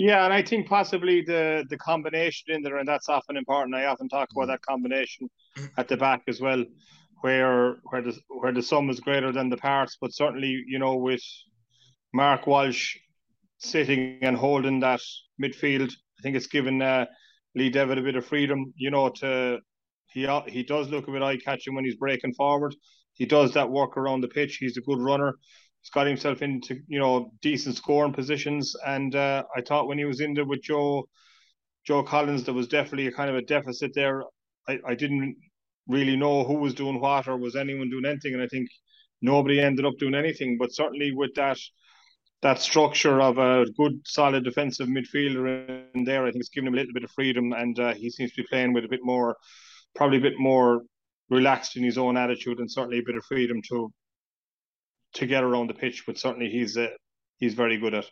Yeah, 0.00 0.24
and 0.24 0.32
I 0.32 0.40
think 0.40 0.66
possibly 0.66 1.20
the 1.20 1.66
the 1.68 1.76
combination 1.76 2.54
in 2.54 2.62
there, 2.62 2.78
and 2.78 2.88
that's 2.88 3.10
often 3.10 3.36
important. 3.36 3.74
I 3.74 3.84
often 3.84 4.08
talk 4.08 4.30
about 4.34 4.46
that 4.46 4.62
combination 4.62 5.28
at 5.76 5.88
the 5.88 5.98
back 5.98 6.22
as 6.26 6.40
well, 6.40 6.64
where 7.20 7.76
where 7.90 8.00
the 8.00 8.18
where 8.28 8.50
the 8.50 8.62
sum 8.62 8.88
is 8.88 8.98
greater 8.98 9.30
than 9.30 9.50
the 9.50 9.58
parts. 9.58 9.98
But 10.00 10.14
certainly, 10.14 10.64
you 10.66 10.78
know, 10.78 10.96
with 10.96 11.22
Mark 12.14 12.46
Walsh 12.46 12.96
sitting 13.58 14.20
and 14.22 14.38
holding 14.38 14.80
that 14.80 15.02
midfield, 15.38 15.92
I 16.18 16.22
think 16.22 16.34
it's 16.34 16.46
given 16.46 16.80
uh, 16.80 17.04
Lee 17.54 17.68
Devitt 17.68 17.98
a 17.98 18.02
bit 18.02 18.16
of 18.16 18.24
freedom. 18.24 18.72
You 18.76 18.90
know, 18.90 19.10
to 19.20 19.58
he 20.14 20.26
he 20.48 20.62
does 20.62 20.88
look 20.88 21.08
a 21.08 21.12
bit 21.12 21.22
eye 21.22 21.36
catching 21.36 21.74
when 21.74 21.84
he's 21.84 21.96
breaking 21.96 22.32
forward. 22.32 22.74
He 23.12 23.26
does 23.26 23.52
that 23.52 23.70
work 23.70 23.98
around 23.98 24.22
the 24.22 24.28
pitch. 24.28 24.56
He's 24.56 24.78
a 24.78 24.80
good 24.80 25.02
runner 25.02 25.34
he's 25.82 25.90
got 25.90 26.06
himself 26.06 26.42
into 26.42 26.80
you 26.88 26.98
know 26.98 27.32
decent 27.42 27.76
scoring 27.76 28.12
positions. 28.12 28.74
And 28.86 29.14
uh, 29.14 29.44
I 29.56 29.60
thought 29.62 29.88
when 29.88 29.98
he 29.98 30.04
was 30.04 30.20
in 30.20 30.34
there 30.34 30.44
with 30.44 30.62
Joe 30.62 31.08
Joe 31.86 32.02
Collins, 32.02 32.44
there 32.44 32.54
was 32.54 32.68
definitely 32.68 33.06
a 33.06 33.12
kind 33.12 33.30
of 33.30 33.36
a 33.36 33.42
deficit 33.42 33.92
there. 33.94 34.24
I, 34.68 34.78
I 34.86 34.94
didn't 34.94 35.36
really 35.86 36.16
know 36.16 36.44
who 36.44 36.54
was 36.54 36.74
doing 36.74 37.00
what 37.00 37.28
or 37.28 37.36
was 37.36 37.56
anyone 37.56 37.90
doing 37.90 38.04
anything, 38.06 38.34
and 38.34 38.42
I 38.42 38.46
think 38.46 38.68
nobody 39.22 39.60
ended 39.60 39.84
up 39.86 39.98
doing 39.98 40.14
anything. 40.14 40.58
But 40.58 40.74
certainly 40.74 41.12
with 41.12 41.34
that 41.34 41.58
that 42.42 42.58
structure 42.58 43.20
of 43.20 43.36
a 43.38 43.66
good 43.76 44.00
solid 44.06 44.44
defensive 44.44 44.88
midfielder 44.88 45.84
in 45.94 46.04
there, 46.04 46.24
I 46.24 46.30
think 46.30 46.40
it's 46.40 46.48
given 46.48 46.68
him 46.68 46.74
a 46.74 46.76
little 46.78 46.94
bit 46.94 47.04
of 47.04 47.10
freedom, 47.10 47.52
and 47.52 47.78
uh, 47.78 47.94
he 47.94 48.10
seems 48.10 48.32
to 48.32 48.42
be 48.42 48.48
playing 48.48 48.72
with 48.72 48.84
a 48.84 48.88
bit 48.88 49.00
more, 49.02 49.36
probably 49.94 50.18
a 50.18 50.22
bit 50.22 50.38
more 50.38 50.82
relaxed 51.28 51.76
in 51.76 51.84
his 51.84 51.98
own 51.98 52.16
attitude, 52.16 52.58
and 52.58 52.70
certainly 52.70 52.98
a 52.98 53.04
bit 53.04 53.16
of 53.16 53.24
freedom 53.24 53.60
to 53.68 53.92
to 55.14 55.26
get 55.26 55.44
around 55.44 55.68
the 55.68 55.74
pitch, 55.74 56.04
but 56.06 56.18
certainly 56.18 56.50
he's 56.50 56.76
uh, 56.76 56.88
he's 57.38 57.54
very 57.54 57.78
good 57.78 57.94
at. 57.94 58.06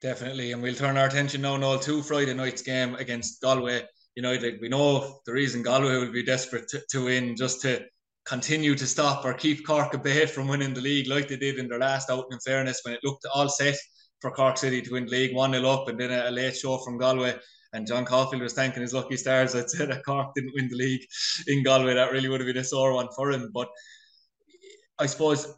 Definitely, 0.00 0.52
and 0.52 0.62
we'll 0.62 0.74
turn 0.74 0.96
our 0.96 1.06
attention 1.06 1.42
now 1.42 1.60
all 1.62 1.78
to 1.78 2.02
Friday 2.02 2.32
night's 2.32 2.62
game 2.62 2.94
against 2.94 3.42
Galway 3.42 3.82
United. 4.14 4.58
We 4.60 4.68
know 4.68 5.20
the 5.26 5.32
reason 5.32 5.62
Galway 5.62 5.98
will 5.98 6.12
be 6.12 6.24
desperate 6.24 6.68
to, 6.68 6.80
to 6.90 7.04
win, 7.04 7.36
just 7.36 7.60
to 7.62 7.84
continue 8.24 8.74
to 8.74 8.86
stop 8.86 9.24
or 9.24 9.34
keep 9.34 9.66
Cork 9.66 9.94
at 9.94 10.02
bay 10.02 10.26
from 10.26 10.48
winning 10.48 10.72
the 10.72 10.80
league, 10.80 11.08
like 11.08 11.28
they 11.28 11.36
did 11.36 11.58
in 11.58 11.68
their 11.68 11.78
last 11.78 12.10
outing. 12.10 12.32
In 12.32 12.40
fairness, 12.40 12.80
when 12.84 12.94
it 12.94 13.00
looked 13.04 13.26
all 13.34 13.48
set 13.48 13.76
for 14.20 14.30
Cork 14.30 14.56
City 14.56 14.80
to 14.82 14.92
win 14.92 15.06
the 15.06 15.10
league, 15.10 15.34
one 15.34 15.52
0 15.52 15.68
up, 15.68 15.88
and 15.88 15.98
then 15.98 16.10
a, 16.10 16.28
a 16.28 16.30
late 16.30 16.56
show 16.56 16.78
from 16.78 16.98
Galway. 16.98 17.34
And 17.72 17.86
John 17.86 18.04
Caulfield 18.04 18.42
was 18.42 18.52
thanking 18.52 18.82
his 18.82 18.94
lucky 18.94 19.16
stars. 19.16 19.54
I'd 19.54 19.70
say 19.70 19.86
that 19.86 20.04
Cork 20.04 20.34
didn't 20.34 20.54
win 20.54 20.68
the 20.68 20.76
league 20.76 21.06
in 21.46 21.62
Galway. 21.62 21.94
That 21.94 22.10
really 22.10 22.28
would 22.28 22.40
have 22.40 22.46
been 22.46 22.56
a 22.56 22.64
sore 22.64 22.94
one 22.94 23.08
for 23.14 23.30
him. 23.30 23.50
But 23.54 23.68
I 24.98 25.06
suppose 25.06 25.54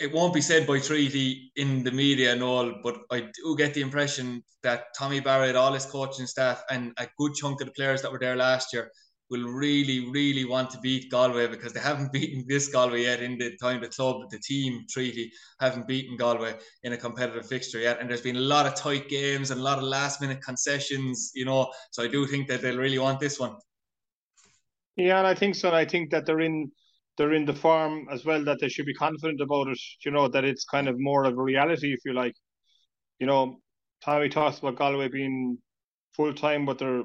it 0.00 0.12
won't 0.12 0.34
be 0.34 0.40
said 0.40 0.66
by 0.66 0.80
treaty 0.80 1.52
in 1.56 1.84
the 1.84 1.90
media 1.90 2.32
and 2.32 2.42
all, 2.42 2.72
but 2.82 2.98
I 3.10 3.20
do 3.20 3.56
get 3.56 3.74
the 3.74 3.80
impression 3.80 4.42
that 4.62 4.86
Tommy 4.98 5.20
Barrett, 5.20 5.56
all 5.56 5.72
his 5.72 5.86
coaching 5.86 6.26
staff, 6.26 6.62
and 6.70 6.92
a 6.98 7.06
good 7.18 7.34
chunk 7.34 7.60
of 7.60 7.68
the 7.68 7.72
players 7.74 8.02
that 8.02 8.10
were 8.10 8.18
there 8.18 8.36
last 8.36 8.72
year 8.72 8.90
will 9.30 9.44
really, 9.44 10.10
really 10.10 10.44
want 10.44 10.70
to 10.70 10.78
beat 10.80 11.10
Galway 11.10 11.46
because 11.46 11.72
they 11.72 11.80
haven't 11.90 12.12
beaten 12.12 12.44
this 12.48 12.68
Galway 12.68 13.02
yet 13.02 13.22
in 13.22 13.38
the 13.38 13.56
time 13.56 13.80
the 13.80 13.88
club, 13.88 14.30
the 14.30 14.38
team 14.38 14.84
treaty 14.90 15.30
haven't 15.60 15.86
beaten 15.86 16.16
Galway 16.16 16.54
in 16.82 16.92
a 16.92 16.96
competitive 16.96 17.46
fixture 17.46 17.78
yet. 17.78 18.00
And 18.00 18.10
there's 18.10 18.20
been 18.20 18.36
a 18.36 18.40
lot 18.40 18.66
of 18.66 18.74
tight 18.74 19.08
games 19.08 19.50
and 19.50 19.60
a 19.60 19.64
lot 19.64 19.78
of 19.78 19.84
last 19.84 20.20
minute 20.20 20.42
concessions, 20.42 21.30
you 21.34 21.44
know. 21.44 21.70
So 21.92 22.02
I 22.02 22.08
do 22.08 22.26
think 22.26 22.48
that 22.48 22.62
they'll 22.62 22.76
really 22.76 22.98
want 22.98 23.20
this 23.20 23.38
one. 23.38 23.56
Yeah, 24.96 25.18
and 25.18 25.26
I 25.26 25.34
think 25.34 25.54
so. 25.54 25.68
And 25.68 25.76
I 25.76 25.84
think 25.84 26.10
that 26.10 26.26
they're 26.26 26.40
in 26.40 26.70
they're 27.16 27.32
in 27.32 27.44
the 27.44 27.54
form 27.54 28.08
as 28.10 28.24
well 28.24 28.44
that 28.44 28.60
they 28.60 28.68
should 28.68 28.86
be 28.86 28.94
confident 28.94 29.40
about 29.40 29.68
it. 29.68 29.78
You 30.04 30.10
know 30.10 30.28
that 30.28 30.44
it's 30.44 30.64
kind 30.64 30.88
of 30.88 30.98
more 30.98 31.24
of 31.24 31.38
a 31.38 31.42
reality, 31.42 31.92
if 31.92 32.00
you 32.04 32.12
like. 32.12 32.34
You 33.18 33.26
know, 33.26 33.60
Tommy 34.04 34.28
talks 34.28 34.58
about 34.58 34.76
Galway 34.76 35.08
being 35.08 35.58
full 36.12 36.34
time, 36.34 36.66
but 36.66 36.78
they're 36.78 37.04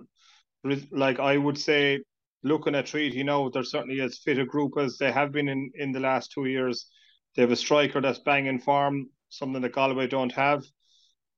like 0.91 1.19
I 1.19 1.37
would 1.37 1.57
say, 1.57 1.99
looking 2.43 2.75
at 2.75 2.87
Treaty 2.87 3.23
now, 3.23 3.49
they're 3.49 3.63
certainly 3.63 4.01
as 4.01 4.19
fit 4.19 4.39
a 4.39 4.45
group 4.45 4.73
as 4.77 4.97
they 4.97 5.11
have 5.11 5.31
been 5.31 5.47
in 5.47 5.71
in 5.75 5.91
the 5.91 5.99
last 5.99 6.31
two 6.31 6.45
years. 6.45 6.87
They 7.35 7.43
have 7.43 7.51
a 7.51 7.55
striker 7.55 8.01
that's 8.01 8.19
banging 8.19 8.59
form, 8.59 9.09
something 9.29 9.61
that 9.61 9.73
Galway 9.73 10.07
don't 10.07 10.31
have, 10.33 10.63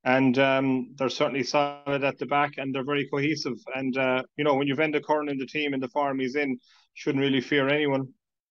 and 0.06 0.38
um, 0.40 0.96
they're 0.98 1.10
certainly 1.10 1.44
solid 1.44 2.04
at 2.04 2.18
the 2.18 2.26
back, 2.26 2.54
and 2.58 2.74
they're 2.74 2.86
very 2.86 3.08
cohesive. 3.10 3.58
And 3.76 3.98
uh, 3.98 4.24
you 4.38 4.46
know, 4.46 4.56
when 4.56 4.68
you've 4.68 4.80
Enda 4.80 5.04
Curran 5.04 5.30
in 5.30 5.38
the 5.38 5.46
team 5.46 5.74
in 5.74 5.82
the 5.82 5.90
form 5.90 6.20
he's 6.20 6.36
in, 6.36 6.58
shouldn't 6.94 7.22
really 7.22 7.42
fear 7.42 7.68
anyone 7.68 8.08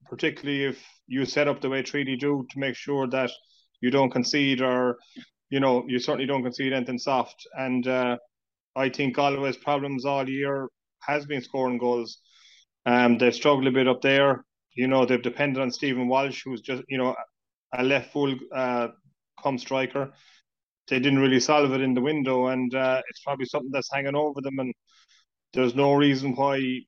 particularly 0.09 0.64
if 0.64 0.83
you 1.07 1.25
set 1.25 1.49
up 1.49 1.61
the 1.61 1.69
way 1.69 1.83
Treaty 1.83 2.16
do 2.16 2.47
to 2.50 2.59
make 2.59 2.75
sure 2.75 3.09
that 3.09 3.30
you 3.80 3.90
don't 3.90 4.11
concede 4.11 4.61
or, 4.61 4.99
you 5.50 5.61
know, 5.61 5.85
you 5.88 5.99
certainly 5.99 6.26
don't 6.26 6.42
concede 6.42 6.73
anything 6.73 6.99
soft. 6.99 7.47
And 7.54 7.87
uh, 7.87 8.16
I 8.76 8.88
think 8.88 9.16
Galway's 9.16 9.57
problems 9.57 10.04
all 10.04 10.28
year 10.28 10.69
has 11.00 11.26
been 11.26 11.42
scoring 11.42 11.78
goals. 11.78 12.19
Um, 12.87 13.19
they've 13.19 13.35
struggled 13.35 13.66
a 13.66 13.73
bit 13.73 13.88
up 13.88 14.00
there. 14.02 14.45
You 14.75 14.87
know, 14.87 15.04
they've 15.04 15.23
depended 15.23 15.61
on 15.61 15.71
Stephen 15.71 16.09
Walsh, 16.09 16.42
who's 16.45 16.61
just, 16.61 16.83
you 16.88 16.99
know, 16.99 17.14
a 17.75 17.83
left 17.83 18.12
full 18.12 18.35
uh, 18.54 18.88
come 19.42 19.59
striker. 19.59 20.12
They 20.88 20.99
didn't 20.99 21.21
really 21.21 21.40
solve 21.40 21.73
it 21.73 21.80
in 21.80 21.95
the 21.95 22.00
window, 22.00 22.49
and 22.49 22.75
uh, 22.75 23.00
it's 23.09 23.21
probably 23.21 23.47
something 23.47 23.71
that's 23.73 23.92
hanging 23.92 24.16
over 24.16 24.40
them. 24.40 24.59
And 24.59 24.75
there's 25.52 25.75
no 25.75 25.95
reason 25.95 26.35
why 26.35 26.80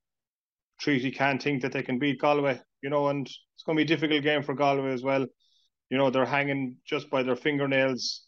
Treaty 0.81 1.11
can't 1.11 1.43
think 1.43 1.63
that 1.63 1.73
they 1.73 1.83
can 1.83 1.99
beat 1.99 2.21
Galway 2.21 2.61
you 2.83 2.91
know, 2.91 3.09
and 3.09 3.27
it's 3.27 3.63
going 3.65 3.77
to 3.79 3.85
be 3.85 3.93
a 3.93 3.97
difficult 3.97 4.23
game 4.23 4.43
for 4.43 4.55
Galway 4.55 4.93
as 4.93 5.03
well. 5.03 5.27
You 5.89 5.99
know, 5.99 6.11
they're 6.11 6.25
hanging 6.27 6.77
just 6.85 7.11
by 7.11 7.23
their 7.23 7.37
fingernails 7.37 8.27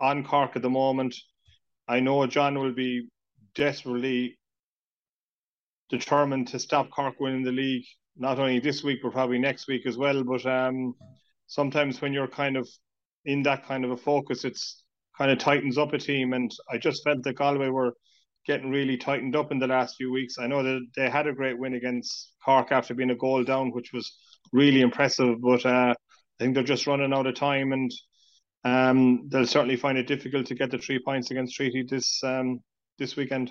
on 0.00 0.24
Cork 0.24 0.56
at 0.56 0.62
the 0.62 0.70
moment. 0.70 1.14
I 1.88 2.00
know 2.00 2.26
John 2.26 2.58
will 2.58 2.74
be 2.74 3.08
desperately 3.54 4.38
determined 5.88 6.48
to 6.48 6.58
stop 6.58 6.90
Cork 6.90 7.18
winning 7.18 7.42
the 7.42 7.52
league, 7.52 7.84
not 8.16 8.38
only 8.38 8.60
this 8.60 8.84
week, 8.84 9.00
but 9.02 9.12
probably 9.12 9.38
next 9.38 9.66
week 9.66 9.86
as 9.86 9.96
well. 9.96 10.22
But 10.24 10.46
um, 10.46 10.94
sometimes 11.46 12.00
when 12.00 12.12
you're 12.12 12.28
kind 12.28 12.56
of 12.56 12.68
in 13.24 13.42
that 13.44 13.66
kind 13.66 13.84
of 13.84 13.90
a 13.90 13.96
focus, 13.96 14.44
it's 14.44 14.84
kind 15.16 15.30
of 15.30 15.38
tightens 15.38 15.78
up 15.78 15.92
a 15.92 15.98
team. 15.98 16.32
And 16.32 16.50
I 16.70 16.78
just 16.78 17.02
felt 17.02 17.22
that 17.22 17.36
Galway 17.36 17.68
were 17.68 17.94
getting 18.46 18.70
really 18.70 18.96
tightened 18.96 19.36
up 19.36 19.52
in 19.52 19.58
the 19.58 19.66
last 19.66 19.96
few 19.96 20.10
weeks. 20.10 20.38
I 20.38 20.46
know 20.46 20.62
that 20.62 20.86
they 20.96 21.10
had 21.10 21.26
a 21.26 21.32
great 21.32 21.58
win 21.58 21.74
against 21.74 22.32
Cork 22.44 22.72
after 22.72 22.94
being 22.94 23.10
a 23.10 23.16
goal 23.16 23.44
down, 23.44 23.70
which 23.70 23.92
was 23.92 24.12
really 24.52 24.80
impressive. 24.80 25.40
But 25.40 25.66
uh, 25.66 25.94
I 25.94 25.94
think 26.38 26.54
they're 26.54 26.64
just 26.64 26.86
running 26.86 27.12
out 27.12 27.26
of 27.26 27.34
time, 27.34 27.72
and 27.72 27.92
um, 28.64 29.28
they'll 29.28 29.46
certainly 29.46 29.76
find 29.76 29.98
it 29.98 30.06
difficult 30.06 30.46
to 30.46 30.54
get 30.54 30.70
the 30.70 30.78
three 30.78 31.00
points 31.02 31.30
against 31.30 31.54
Treaty 31.54 31.84
this 31.88 32.22
um, 32.24 32.60
this 32.98 33.16
weekend. 33.16 33.50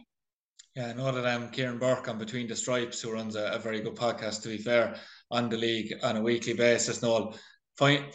Yeah, 0.76 0.88
I 0.88 0.94
know 0.94 1.12
that 1.12 1.26
I'm 1.26 1.44
um, 1.44 1.50
Kieran 1.50 1.80
Burke 1.80 2.08
on 2.08 2.20
Between 2.20 2.48
the 2.48 2.56
Stripes, 2.56 3.02
who 3.02 3.12
runs 3.12 3.36
a, 3.36 3.48
a, 3.48 3.60
very 3.60 3.82
good 3.82 3.96
podcast, 3.96 4.44
to 4.44 4.50
be 4.50 4.58
fair, 4.58 4.96
on 5.32 5.50
the 5.50 5.58
league 5.58 5.94
on 6.04 6.16
a 6.16 6.22
weekly 6.22 6.54
basis. 6.54 7.02
No, 7.02 7.34
fine 7.76 8.06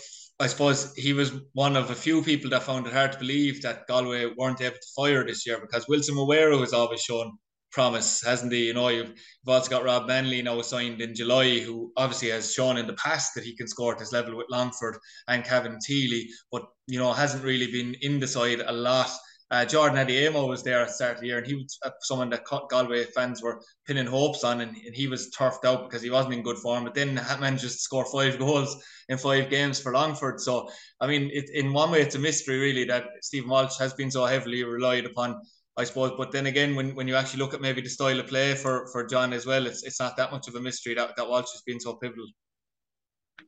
I 0.45 0.47
suppose 0.47 0.95
he 0.95 1.15
was 1.15 1.33
one 1.55 1.75
of 1.75 1.89
a 1.89 1.95
few 1.95 2.21
people 2.21 2.51
that 2.51 2.65
found 2.65 2.87
it 2.87 2.93
hard 2.93 3.13
to 3.13 3.19
believe 3.19 3.63
that 3.63 3.87
Galway 3.87 4.27
weren't 4.37 4.61
able 4.61 4.77
to 4.77 4.95
fire 4.95 5.25
this 5.25 5.47
year 5.47 5.59
because 5.59 5.89
Wilson 5.89 6.17
Waweru 6.17 6.61
has 6.61 6.75
always 6.75 7.01
shown 7.01 7.39
promise, 7.73 8.23
hasn't 8.23 8.53
he? 8.53 8.67
You 8.67 8.75
know, 8.75 8.89
you've, 8.89 9.09
you've 9.09 9.49
also 9.49 9.71
got 9.71 9.85
Rob 9.85 10.07
Manley 10.07 10.43
now 10.43 10.61
signed 10.61 11.01
in 11.01 11.15
July, 11.15 11.61
who 11.61 11.91
obviously 11.97 12.29
has 12.29 12.53
shown 12.53 12.77
in 12.77 12.87
the 12.87 12.93
past 12.93 13.35
that 13.35 13.45
he 13.45 13.57
can 13.57 13.67
score 13.67 13.93
at 13.95 13.99
this 13.99 14.13
level 14.13 14.37
with 14.37 14.47
Longford 14.51 14.99
and 15.29 15.45
Cabinteely, 15.45 16.27
but 16.53 16.67
you 16.89 16.99
know 16.99 17.15
hasn't 17.15 17.43
really 17.43 17.73
been 17.73 17.97
in 18.03 18.21
the 18.21 18.29
side 18.29 18.61
a 18.67 18.73
lot. 18.73 19.11
Uh, 19.55 19.65
Jordan 19.65 20.05
Adeyemo 20.05 20.49
was 20.49 20.65
there 20.65 20.81
at 20.81 20.89
the 20.89 20.93
start 20.95 21.15
of 21.15 21.21
the 21.21 21.29
year, 21.29 21.39
and 21.39 21.47
he 21.47 21.55
was 21.55 21.79
uh, 21.85 21.91
someone 22.01 22.29
that 22.31 22.45
Galway 22.45 23.05
fans 23.05 23.41
were 23.41 23.63
pinning 23.87 24.05
hopes 24.05 24.43
on, 24.43 24.61
and, 24.63 24.77
and, 24.85 24.97
he 24.97 25.07
was 25.07 25.31
turfed 25.31 25.65
out 25.65 25.85
because 25.85 26.03
he 26.03 26.11
wasn't 26.11 26.35
in 26.35 26.43
good 26.43 26.59
form. 26.59 26.83
But 26.83 26.95
then 26.95 27.15
managed 27.39 27.63
to 27.63 27.69
score 27.69 28.05
five 28.05 28.37
goals 28.45 28.83
in 29.09 29.17
five 29.17 29.51
games 29.51 29.79
for 29.79 29.93
Longford. 29.93 30.41
So, 30.41 30.69
I 31.01 31.07
mean, 31.07 31.31
it, 31.33 31.51
in 31.55 31.73
one 31.73 31.93
way, 31.93 32.01
it's 32.01 32.17
a 32.17 32.19
mystery 32.19 32.59
really 32.59 32.85
that 32.87 33.05
Stephen 33.23 33.49
Walsh 33.49 33.79
has 33.79 33.95
been 33.95 34.11
so 34.11 34.25
heavily 34.25 34.65
relied 34.65 35.05
upon. 35.05 35.41
I 35.77 35.85
suppose, 35.85 36.15
but 36.19 36.33
then 36.33 36.47
again, 36.47 36.75
when, 36.75 36.93
when 36.97 37.07
you 37.07 37.15
actually 37.15 37.41
look 37.41 37.55
at 37.55 37.61
maybe 37.61 37.81
the 37.81 37.89
style 37.89 38.19
of 38.19 38.27
play 38.27 38.55
for, 38.55 38.89
for 38.91 39.07
John 39.07 39.33
as 39.33 39.47
well, 39.47 39.67
it's 39.67 39.85
it's 39.85 40.01
not 40.01 40.17
that 40.17 40.33
much 40.33 40.49
of 40.49 40.57
a 40.57 40.61
mystery 40.61 40.95
that, 40.95 41.15
that 41.17 41.29
Walsh 41.29 41.53
has 41.53 41.63
been 41.65 41.79
so 41.79 41.95
pivotal. 41.95 42.27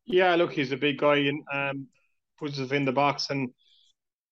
Yeah, 0.04 0.36
look, 0.36 0.52
he's 0.52 0.70
a 0.70 0.76
big 0.76 0.98
guy 0.98 1.16
and 1.16 1.42
um, 1.52 1.86
puts 2.38 2.58
it 2.58 2.70
in 2.70 2.84
the 2.84 2.92
box 2.92 3.30
and 3.30 3.50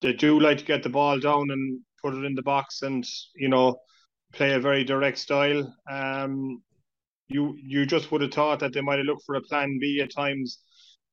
they 0.03 0.13
do 0.13 0.41
like 0.41 0.59
to 0.59 0.65
get 0.65 0.83
the 0.83 0.89
ball 0.89 1.19
down 1.19 1.51
and 1.51 1.81
put 2.03 2.15
it 2.15 2.25
in 2.25 2.35
the 2.35 2.43
box 2.43 2.83
and 2.83 3.05
you 3.37 3.49
know 3.49 3.77
play 4.33 4.55
a 4.55 4.61
very 4.61 4.85
direct 4.85 5.19
style. 5.19 5.75
Um, 5.91 6.63
you 7.29 7.57
you 7.63 7.87
just 7.87 8.11
would 8.13 8.21
have 8.23 8.33
thought 8.33 8.61
that 8.61 8.73
they 8.73 8.81
might 8.81 8.99
have 8.99 9.07
looked 9.07 9.25
for 9.25 9.37
a 9.37 9.43
plan 9.43 9.79
B 9.81 10.01
at 10.03 10.13
times. 10.15 10.59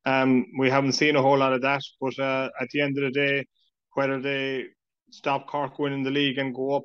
Um, 0.04 0.46
we 0.58 0.68
haven't 0.68 0.92
seen 0.92 1.16
a 1.16 1.22
whole 1.22 1.38
lot 1.38 1.52
of 1.52 1.62
that, 1.62 1.82
but 2.00 2.18
uh, 2.18 2.50
at 2.60 2.68
the 2.70 2.80
end 2.80 2.98
of 2.98 3.04
the 3.04 3.10
day, 3.10 3.46
whether 3.94 4.20
they 4.20 4.66
stop 5.10 5.46
Cork 5.46 5.78
winning 5.78 6.02
the 6.02 6.10
league 6.10 6.38
and 6.38 6.54
go 6.54 6.76
up 6.76 6.82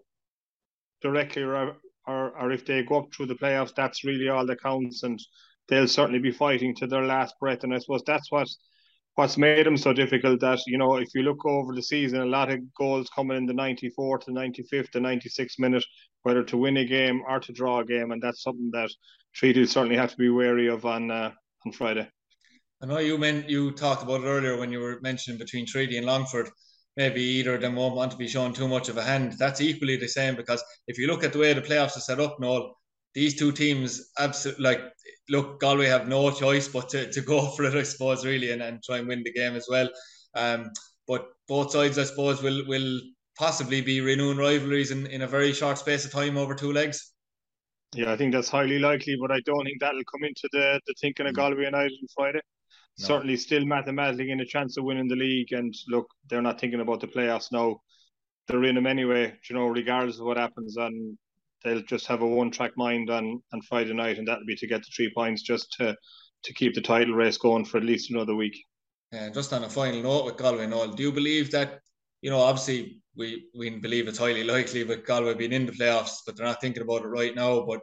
directly, 1.01 1.44
or 1.44 1.75
or, 2.08 2.32
or 2.39 2.51
if 2.51 2.66
they 2.66 2.84
go 2.84 3.00
up 3.00 3.13
through 3.13 3.25
the 3.27 3.36
playoffs, 3.36 3.75
that's 3.75 4.06
really 4.06 4.30
all 4.30 4.46
that 4.46 4.62
counts, 4.62 5.04
and 5.04 5.20
they'll 5.68 5.88
certainly 5.88 6.20
be 6.20 6.32
fighting 6.32 6.74
to 6.75 6.88
their 6.88 7.04
last 7.04 7.36
breath. 7.39 7.63
And 7.63 7.74
I 7.74 7.80
suppose 7.80 8.04
that's 8.06 8.32
what 8.32 8.48
what's 9.17 9.36
made 9.36 9.65
them 9.65 9.77
so 9.77 9.93
difficult 9.93 10.39
that 10.39 10.59
you 10.67 10.77
know 10.77 10.95
if 10.97 11.09
you 11.15 11.24
look 11.24 11.43
over 11.43 11.74
the 11.74 11.81
season, 11.81 12.21
a 12.21 12.25
lot 12.25 12.51
of 12.51 12.59
goals 12.75 13.09
coming 13.09 13.36
in 13.36 13.45
the 13.47 13.53
94th, 13.53 14.25
the 14.25 14.31
95th, 14.31 14.91
the 14.91 15.00
96th 15.00 15.57
minute, 15.57 15.83
whether 16.21 16.43
to 16.43 16.55
win 16.55 16.77
a 16.77 16.86
game 16.86 17.24
or 17.27 17.39
to 17.39 17.51
draw 17.51 17.79
a 17.79 17.86
game, 17.86 18.12
and 18.12 18.21
that's 18.21 18.43
something 18.43 18.69
that 18.74 18.91
Treaty 19.33 19.65
certainly 19.65 19.97
have 19.97 20.12
to 20.12 20.17
be 20.17 20.29
wary 20.29 20.67
of 20.67 20.86
on 20.86 21.09
uh, 21.09 21.31
on 21.65 21.71
Friday. 21.71 22.07
I 22.81 22.86
know 22.86 23.00
you 23.00 23.17
meant 23.17 23.50
you 23.50 23.71
talked 23.71 24.03
about 24.03 24.21
it 24.21 24.27
earlier 24.27 24.55
when 24.55 24.71
you 24.71 24.79
were 24.79 25.00
mentioning 25.01 25.39
between 25.39 25.65
Treaty 25.65 25.97
and 25.97 26.05
Longford. 26.05 26.50
Maybe 26.95 27.21
either 27.21 27.55
of 27.55 27.62
them 27.62 27.75
won't 27.75 27.95
want 27.95 28.12
to 28.12 28.17
be 28.17 28.27
shown 28.27 28.53
too 28.53 28.67
much 28.67 28.88
of 28.88 28.97
a 28.97 29.03
hand. 29.03 29.33
That's 29.39 29.62
equally 29.62 29.97
the 29.97 30.07
same 30.07 30.36
because 30.36 30.63
if 30.88 31.00
you 31.00 31.07
look 31.07 31.24
at 31.24 31.33
the 31.33 31.39
way 31.39 31.53
the 31.53 31.62
playoffs 31.62 31.97
are 31.97 32.01
set 32.01 32.19
up, 32.19 32.39
Noel, 32.39 32.75
these 33.17 33.36
two 33.36 33.51
teams 33.51 34.12
absolutely 34.19 34.63
like 34.63 34.81
look 35.27 35.59
Galway 35.59 35.88
have 35.88 36.07
no 36.07 36.29
choice 36.29 36.67
but 36.67 36.88
to, 36.89 37.12
to 37.12 37.21
go 37.21 37.47
for 37.55 37.63
it 37.63 37.74
I 37.74 37.81
suppose 37.81 38.24
really 38.24 38.51
and, 38.51 38.62
and 38.62 38.81
try 38.83 39.00
and 39.00 39.07
win 39.07 39.24
the 39.24 39.33
game 39.33 39.55
as 39.55 39.67
well 39.67 39.89
um, 40.36 40.69
but 41.07 41.25
both 41.47 41.71
sides 41.71 41.97
I 41.97 42.03
suppose 42.03 42.43
will 42.43 42.63
will 42.67 43.01
possibly 43.36 43.81
be 43.81 44.01
renewing 44.01 44.38
rivalries 44.38 44.91
in, 44.91 45.07
in 45.07 45.24
a 45.24 45.27
very 45.27 45.51
short 45.51 45.79
space 45.79 46.05
of 46.05 46.12
time 46.12 46.38
over 46.38 46.53
two 46.53 46.71
legs 46.71 47.13
yeah 47.95 48.12
I 48.13 48.17
think 48.17 48.33
that's 48.33 48.50
highly 48.50 48.77
likely 48.77 49.15
but 49.19 49.31
I 49.31 49.39
don't 49.45 49.65
think 49.65 49.79
that'll 49.79 50.12
come 50.13 50.24
into 50.24 50.47
the, 50.51 50.79
the 50.86 50.93
thinking 51.01 51.25
of 51.25 51.33
mm. 51.33 51.38
Galway 51.38 51.65
United 51.65 51.93
on 52.00 52.07
Friday 52.15 52.41
no. 53.00 53.07
certainly 53.07 53.38
still 53.38 53.65
mathematically 53.65 54.29
in 54.29 54.41
a 54.41 54.45
chance 54.45 54.77
of 54.77 54.83
winning 54.83 55.07
the 55.07 55.15
league 55.15 55.53
and 55.53 55.74
look 55.88 56.07
they're 56.29 56.43
not 56.50 56.59
thinking 56.59 56.81
about 56.81 57.00
the 57.00 57.07
playoffs 57.07 57.51
now 57.51 57.77
they're 58.47 58.63
in 58.65 58.75
them 58.75 58.86
anyway 58.86 59.33
you 59.50 59.55
know 59.55 59.65
regardless 59.65 60.19
of 60.19 60.25
what 60.27 60.38
happens 60.38 60.77
and 60.77 61.17
they'll 61.67 61.81
just 61.83 62.07
have 62.07 62.21
a 62.21 62.27
one 62.27 62.51
track 62.51 62.71
mind 62.77 63.09
on 63.09 63.41
on 63.53 63.62
Friday 63.62 63.93
night, 63.93 64.17
and 64.17 64.27
that'll 64.27 64.45
be 64.45 64.55
to 64.55 64.67
get 64.67 64.81
the 64.81 64.91
three 64.95 65.12
points 65.13 65.41
just 65.41 65.71
to 65.74 65.95
to 66.43 66.53
keep 66.53 66.74
the 66.74 66.81
title 66.81 67.13
race 67.13 67.38
going 67.38 67.65
for 67.65 67.77
at 67.77 67.83
least 67.83 68.12
another 68.12 68.36
week. 68.36 68.57
Yeah, 69.12 69.29
just 69.29 69.53
on 69.53 69.63
a 69.63 69.69
final 69.69 70.01
note 70.01 70.25
with 70.25 70.38
Galway 70.38 70.65
and 70.65 70.74
all, 70.74 70.88
do 70.88 71.03
you 71.03 71.12
believe 71.12 71.51
that 71.51 71.79
you 72.21 72.29
know 72.29 72.39
obviously 72.39 73.01
we 73.15 73.47
we 73.57 73.69
believe 73.69 74.07
it's 74.07 74.19
highly 74.19 74.43
likely 74.43 74.83
with 74.83 75.05
Galway 75.05 75.33
being 75.33 75.53
in 75.53 75.65
the 75.65 75.71
playoffs, 75.71 76.17
but 76.25 76.36
they're 76.36 76.45
not 76.45 76.62
thinking 76.62 76.83
about 76.83 77.03
it 77.03 77.07
right 77.07 77.36
now. 77.36 77.65
But 77.65 77.81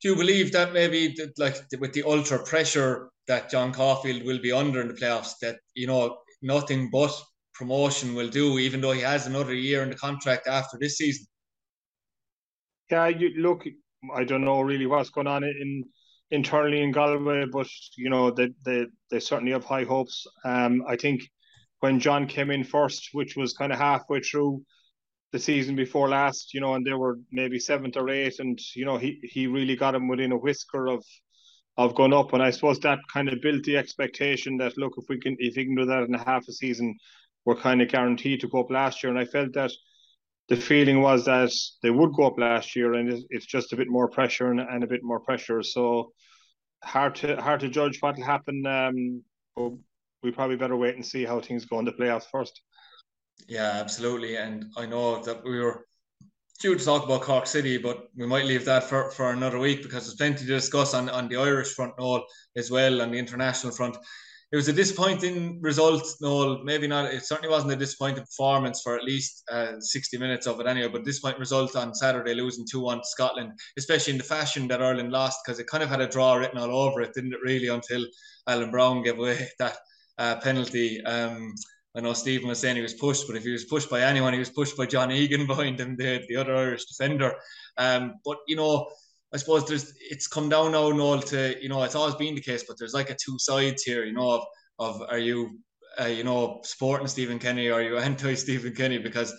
do 0.00 0.08
you 0.08 0.16
believe 0.16 0.52
that 0.52 0.72
maybe 0.72 1.14
that, 1.18 1.38
like 1.38 1.56
with 1.78 1.92
the 1.92 2.02
ultra 2.02 2.42
pressure 2.44 3.10
that 3.28 3.50
John 3.50 3.72
Caulfield 3.72 4.24
will 4.24 4.40
be 4.40 4.52
under 4.52 4.80
in 4.80 4.88
the 4.88 4.94
playoffs, 4.94 5.34
that 5.42 5.56
you 5.74 5.86
know 5.86 6.18
nothing 6.40 6.90
but 6.90 7.12
promotion 7.54 8.14
will 8.14 8.28
do, 8.28 8.58
even 8.58 8.80
though 8.80 8.92
he 8.92 9.02
has 9.02 9.26
another 9.26 9.54
year 9.54 9.82
in 9.82 9.90
the 9.90 9.96
contract 9.96 10.46
after 10.48 10.78
this 10.80 10.96
season? 10.96 11.26
Yeah, 12.92 13.08
you 13.08 13.30
look. 13.38 13.64
I 14.14 14.24
don't 14.24 14.44
know 14.44 14.60
really 14.60 14.86
what's 14.86 15.10
going 15.10 15.26
on 15.26 15.44
in 15.44 15.84
internally 16.30 16.82
in 16.82 16.92
Galway, 16.92 17.46
but 17.46 17.68
you 17.96 18.10
know 18.10 18.30
they 18.30 18.50
they, 18.64 18.86
they 19.10 19.20
certainly 19.20 19.52
have 19.52 19.64
high 19.64 19.84
hopes. 19.84 20.26
Um, 20.44 20.82
I 20.86 20.96
think 20.96 21.22
when 21.80 22.00
John 22.00 22.26
came 22.26 22.50
in 22.50 22.64
first, 22.64 23.08
which 23.12 23.36
was 23.36 23.54
kind 23.54 23.72
of 23.72 23.78
halfway 23.78 24.20
through 24.20 24.62
the 25.32 25.38
season 25.38 25.74
before 25.74 26.08
last, 26.08 26.52
you 26.52 26.60
know, 26.60 26.74
and 26.74 26.86
they 26.86 26.92
were 26.92 27.18
maybe 27.30 27.58
seventh 27.58 27.96
or 27.96 28.10
eighth, 28.10 28.40
and 28.40 28.58
you 28.76 28.84
know 28.84 28.98
he 28.98 29.18
he 29.22 29.46
really 29.46 29.76
got 29.76 29.94
him 29.94 30.08
within 30.08 30.32
a 30.32 30.36
whisker 30.36 30.86
of 30.88 31.02
of 31.78 31.94
going 31.94 32.12
up, 32.12 32.34
and 32.34 32.42
I 32.42 32.50
suppose 32.50 32.78
that 32.80 32.98
kind 33.10 33.28
of 33.30 33.40
built 33.40 33.64
the 33.64 33.78
expectation 33.78 34.58
that 34.58 34.76
look 34.76 34.92
if 34.98 35.06
we 35.08 35.18
can 35.18 35.36
if 35.38 35.56
we 35.56 35.64
can 35.64 35.76
do 35.76 35.86
that 35.86 36.02
in 36.02 36.14
a 36.14 36.24
half 36.24 36.46
a 36.48 36.52
season, 36.52 36.94
we're 37.46 37.56
kind 37.56 37.80
of 37.80 37.88
guaranteed 37.88 38.40
to 38.40 38.48
go 38.48 38.60
up 38.60 38.70
last 38.70 39.02
year, 39.02 39.10
and 39.10 39.18
I 39.18 39.24
felt 39.24 39.54
that 39.54 39.72
the 40.52 40.60
feeling 40.60 41.00
was 41.00 41.24
that 41.24 41.50
they 41.82 41.90
would 41.90 42.12
go 42.12 42.26
up 42.26 42.38
last 42.38 42.76
year, 42.76 42.92
and 42.92 43.24
it's 43.30 43.46
just 43.46 43.72
a 43.72 43.76
bit 43.76 43.88
more 43.88 44.06
pressure 44.06 44.50
and, 44.50 44.60
and 44.60 44.84
a 44.84 44.86
bit 44.86 45.02
more 45.02 45.18
pressure. 45.18 45.62
So 45.62 46.12
hard 46.84 47.14
to 47.16 47.40
hard 47.40 47.60
to 47.60 47.70
judge 47.70 47.96
what 48.00 48.18
will 48.18 48.24
happen. 48.24 48.66
Um, 48.66 49.22
but 49.56 49.72
we 50.22 50.30
probably 50.30 50.56
better 50.56 50.76
wait 50.76 50.94
and 50.96 51.06
see 51.06 51.24
how 51.24 51.40
things 51.40 51.64
go 51.64 51.78
in 51.78 51.86
the 51.86 51.92
playoffs 51.92 52.26
first. 52.30 52.60
Yeah, 53.48 53.70
absolutely. 53.76 54.36
And 54.36 54.66
I 54.76 54.84
know 54.84 55.22
that 55.22 55.42
we 55.42 55.58
were 55.58 55.86
due 56.60 56.76
to 56.76 56.84
talk 56.84 57.04
about 57.06 57.22
Cork 57.22 57.46
City, 57.46 57.78
but 57.78 58.08
we 58.14 58.26
might 58.26 58.44
leave 58.44 58.66
that 58.66 58.84
for, 58.84 59.10
for 59.12 59.32
another 59.32 59.58
week 59.58 59.82
because 59.82 60.04
there's 60.04 60.16
plenty 60.16 60.44
to 60.44 60.52
discuss 60.60 60.92
on, 60.92 61.08
on 61.08 61.28
the 61.28 61.36
Irish 61.36 61.72
front, 61.72 61.94
and 61.96 62.04
all 62.04 62.26
as 62.56 62.70
well, 62.70 63.00
on 63.00 63.10
the 63.10 63.18
international 63.18 63.72
front 63.72 63.96
it 64.52 64.56
was 64.56 64.68
a 64.68 64.72
disappointing 64.72 65.62
result. 65.62 66.06
No, 66.20 66.62
maybe 66.62 66.86
not. 66.86 67.12
It 67.12 67.24
certainly 67.24 67.48
wasn't 67.48 67.72
a 67.72 67.76
disappointing 67.76 68.22
performance 68.22 68.82
for 68.82 68.94
at 68.94 69.02
least 69.02 69.44
uh, 69.50 69.80
60 69.80 70.18
minutes 70.18 70.46
of 70.46 70.60
it 70.60 70.66
anyway. 70.66 70.88
But 70.88 71.04
disappointing 71.06 71.40
result 71.40 71.74
on 71.74 71.94
Saturday, 71.94 72.34
losing 72.34 72.66
2 72.70 72.78
1 72.78 72.98
to 72.98 73.04
Scotland, 73.04 73.52
especially 73.78 74.12
in 74.12 74.18
the 74.18 74.24
fashion 74.24 74.68
that 74.68 74.82
Ireland 74.82 75.10
lost, 75.10 75.38
because 75.42 75.58
it 75.58 75.68
kind 75.68 75.82
of 75.82 75.88
had 75.88 76.02
a 76.02 76.06
draw 76.06 76.34
written 76.34 76.58
all 76.58 76.70
over 76.70 77.00
it, 77.00 77.14
didn't 77.14 77.32
it, 77.32 77.40
really, 77.42 77.68
until 77.68 78.04
Alan 78.46 78.70
Browne 78.70 79.02
gave 79.02 79.18
away 79.18 79.48
that 79.58 79.78
uh, 80.18 80.36
penalty. 80.36 81.02
Um, 81.02 81.54
I 81.96 82.00
know 82.00 82.12
Stephen 82.12 82.48
was 82.48 82.58
saying 82.58 82.76
he 82.76 82.82
was 82.82 82.92
pushed, 82.92 83.26
but 83.26 83.36
if 83.36 83.44
he 83.44 83.52
was 83.52 83.64
pushed 83.64 83.88
by 83.88 84.02
anyone, 84.02 84.34
he 84.34 84.38
was 84.38 84.50
pushed 84.50 84.76
by 84.76 84.84
John 84.84 85.10
Egan 85.10 85.46
behind 85.46 85.80
him, 85.80 85.96
the, 85.96 86.24
the 86.28 86.36
other 86.36 86.54
Irish 86.54 86.84
defender. 86.84 87.32
Um, 87.78 88.16
but, 88.22 88.36
you 88.46 88.56
know, 88.56 88.86
I 89.32 89.38
suppose 89.38 89.66
there's 89.66 89.94
it's 89.98 90.26
come 90.26 90.48
down 90.48 90.72
now, 90.72 90.90
Noel, 90.90 91.22
to 91.22 91.56
you 91.62 91.68
know 91.68 91.82
it's 91.82 91.94
always 91.94 92.14
been 92.14 92.34
the 92.34 92.40
case, 92.40 92.64
but 92.66 92.76
there's 92.78 92.94
like 92.94 93.10
a 93.10 93.16
two 93.16 93.38
sides 93.38 93.82
here, 93.82 94.04
you 94.04 94.12
know, 94.12 94.30
of 94.30 94.44
of 94.78 95.02
are 95.08 95.18
you 95.18 95.58
uh, 96.00 96.06
you 96.06 96.24
know 96.24 96.60
supporting 96.64 97.06
Stephen 97.06 97.38
Kenny 97.38 97.68
or 97.68 97.74
are 97.74 97.82
you 97.82 97.98
anti 98.10 98.34
Stephen 98.34 98.74
Kenny 98.74 98.98
because 98.98 99.34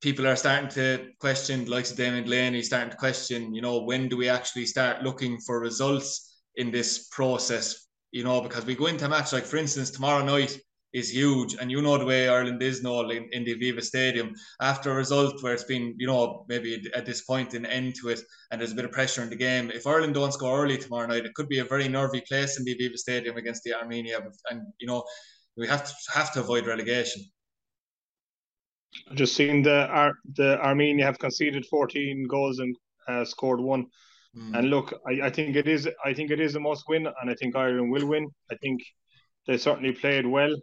people 0.00 0.26
are 0.26 0.36
starting 0.36 0.68
to 0.68 1.08
question 1.20 1.64
the 1.64 1.70
likes 1.70 1.90
of 1.90 1.96
Damien 1.96 2.24
Delaney, 2.24 2.62
starting 2.62 2.90
to 2.90 2.96
question, 2.96 3.54
you 3.54 3.62
know, 3.62 3.82
when 3.82 4.08
do 4.08 4.16
we 4.16 4.28
actually 4.28 4.66
start 4.66 5.02
looking 5.02 5.38
for 5.38 5.58
results 5.60 6.40
in 6.56 6.70
this 6.70 7.08
process? 7.08 7.88
You 8.12 8.24
know, 8.24 8.40
because 8.40 8.64
we 8.64 8.74
go 8.74 8.86
into 8.86 9.06
a 9.06 9.08
match 9.08 9.32
like, 9.32 9.44
for 9.44 9.56
instance, 9.56 9.90
tomorrow 9.90 10.24
night, 10.24 10.58
is 10.96 11.12
huge. 11.12 11.54
And 11.60 11.70
you 11.70 11.82
know 11.82 11.98
the 11.98 12.06
way 12.06 12.28
Ireland 12.28 12.62
is 12.62 12.82
now 12.82 13.00
in, 13.10 13.28
in 13.32 13.44
the 13.44 13.54
Aviva 13.54 13.82
Stadium. 13.82 14.32
After 14.62 14.90
a 14.90 14.94
result 14.94 15.42
where 15.42 15.52
it's 15.52 15.64
been, 15.64 15.94
you 15.98 16.06
know, 16.06 16.46
maybe 16.48 16.82
at 16.94 17.04
this 17.04 17.20
point 17.22 17.52
an 17.52 17.66
end 17.66 17.96
to 18.00 18.08
it 18.08 18.20
and 18.50 18.58
there's 18.58 18.72
a 18.72 18.74
bit 18.74 18.86
of 18.86 18.92
pressure 18.92 19.22
in 19.22 19.28
the 19.28 19.36
game, 19.36 19.70
if 19.70 19.86
Ireland 19.86 20.14
don't 20.14 20.32
score 20.32 20.64
early 20.64 20.78
tomorrow 20.78 21.06
night, 21.06 21.26
it 21.26 21.34
could 21.34 21.48
be 21.48 21.58
a 21.58 21.64
very 21.64 21.86
nervy 21.86 22.22
place 22.26 22.58
in 22.58 22.64
the 22.64 22.74
Aviva 22.74 22.96
Stadium 22.96 23.36
against 23.36 23.62
the 23.62 23.74
Armenia. 23.74 24.20
And, 24.50 24.62
you 24.80 24.86
know, 24.86 25.04
we 25.56 25.68
have 25.68 25.86
to 25.86 25.94
have 26.14 26.32
to 26.32 26.40
avoid 26.40 26.66
relegation. 26.66 27.22
I've 29.10 29.16
just 29.16 29.36
seen 29.36 29.62
the 29.62 29.86
Ar- 29.88 30.18
the 30.34 30.58
Armenia 30.60 31.04
have 31.04 31.18
conceded 31.18 31.66
14 31.66 32.26
goals 32.26 32.58
and 32.58 32.74
uh, 33.06 33.24
scored 33.24 33.60
one. 33.60 33.86
Mm. 34.34 34.58
And 34.58 34.70
look, 34.70 34.94
I, 35.06 35.26
I 35.26 35.30
think 35.30 35.56
it 35.56 35.68
is 35.68 35.88
I 36.04 36.14
think 36.14 36.30
it 36.30 36.40
is 36.40 36.54
a 36.54 36.60
must 36.60 36.84
win, 36.88 37.06
and 37.06 37.30
I 37.30 37.34
think 37.34 37.54
Ireland 37.54 37.90
will 37.90 38.06
win. 38.06 38.28
I 38.50 38.54
think 38.56 38.80
they 39.46 39.58
certainly 39.58 39.92
played 39.92 40.26
well. 40.26 40.54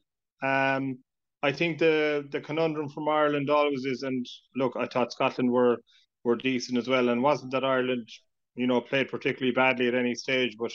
Um, 0.44 1.00
I 1.42 1.52
think 1.52 1.80
the 1.80 2.28
the 2.32 2.42
conundrum 2.42 2.90
from 2.90 3.10
Ireland 3.10 3.50
always 3.50 3.86
is, 3.86 4.04
and 4.04 4.26
look, 4.56 4.74
I 4.78 4.88
thought 4.88 5.12
Scotland 5.14 5.52
were 5.52 5.78
were 6.24 6.36
decent 6.36 6.78
as 6.78 6.88
well, 6.88 7.10
and 7.10 7.22
wasn't 7.24 7.52
that 7.52 7.64
Ireland, 7.66 8.10
you 8.56 8.68
know, 8.68 8.82
played 8.82 9.10
particularly 9.10 9.54
badly 9.54 9.88
at 9.88 9.96
any 9.96 10.16
stage. 10.16 10.56
But 10.60 10.72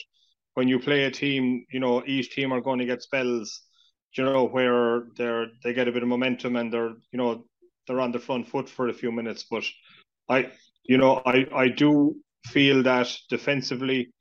when 0.55 0.67
you 0.67 0.79
play 0.79 1.05
a 1.05 1.11
team, 1.11 1.65
you 1.71 1.79
know, 1.79 2.03
each 2.05 2.31
team 2.35 2.51
are 2.53 2.61
going 2.61 2.79
to 2.79 2.85
get 2.85 3.01
spells, 3.01 3.61
you 4.17 4.23
know, 4.23 4.45
where 4.47 5.03
they're 5.17 5.47
they 5.63 5.73
get 5.73 5.87
a 5.87 5.91
bit 5.91 6.03
of 6.03 6.09
momentum 6.09 6.55
and 6.55 6.71
they're, 6.73 6.93
you 7.11 7.17
know, 7.17 7.45
they're 7.87 8.01
on 8.01 8.11
the 8.11 8.19
front 8.19 8.47
foot 8.47 8.69
for 8.69 8.89
a 8.89 8.93
few 8.93 9.11
minutes. 9.11 9.45
But 9.49 9.63
I, 10.29 10.51
you 10.83 10.97
know, 10.97 11.21
I 11.25 11.47
I 11.53 11.69
do 11.69 12.15
feel 12.47 12.83
that 12.83 13.15
defensively 13.29 14.11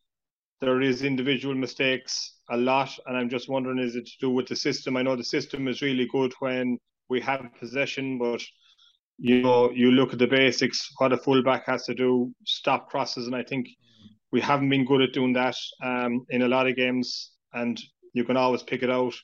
there 0.61 0.81
is 0.81 1.03
individual 1.03 1.55
mistakes 1.55 2.35
a 2.51 2.57
lot, 2.57 2.91
and 3.07 3.17
I'm 3.17 3.29
just 3.29 3.49
wondering 3.49 3.79
is 3.79 3.97
it 3.97 4.07
to 4.07 4.19
do 4.21 4.31
with 4.31 4.49
the 4.49 4.57
system? 4.57 4.97
I 4.97 5.03
know 5.03 5.17
the 5.17 5.25
system 5.25 5.69
is 5.69 5.83
really 5.83 6.07
good 6.07 6.33
when 6.41 6.79
we 7.09 7.21
have 7.21 7.47
possession, 7.59 8.19
but 8.19 8.43
you 9.19 9.43
know, 9.43 9.71
you 9.73 9.91
look 9.91 10.13
at 10.13 10.19
the 10.19 10.27
basics, 10.27 10.91
what 10.99 11.13
a 11.13 11.17
fullback 11.17 11.67
has 11.67 11.85
to 11.85 11.95
do, 11.95 12.33
stop 12.45 12.89
crosses, 12.89 13.27
and 13.27 13.35
I 13.35 13.43
think 13.43 13.69
we 14.31 14.41
haven't 14.41 14.69
been 14.69 14.85
good 14.85 15.03
at 15.03 15.13
doing 15.13 15.33
that 15.33 15.57
um, 15.83 16.25
in 16.31 16.43
a 16.43 16.49
lot 16.49 16.69
of 16.69 16.77
games, 16.77 17.33
and 17.53 17.81
you 18.13 18.25
can 18.25 18.37
always 18.37 18.63
pick 18.63 18.83
it 18.83 18.91
out. 18.91 19.15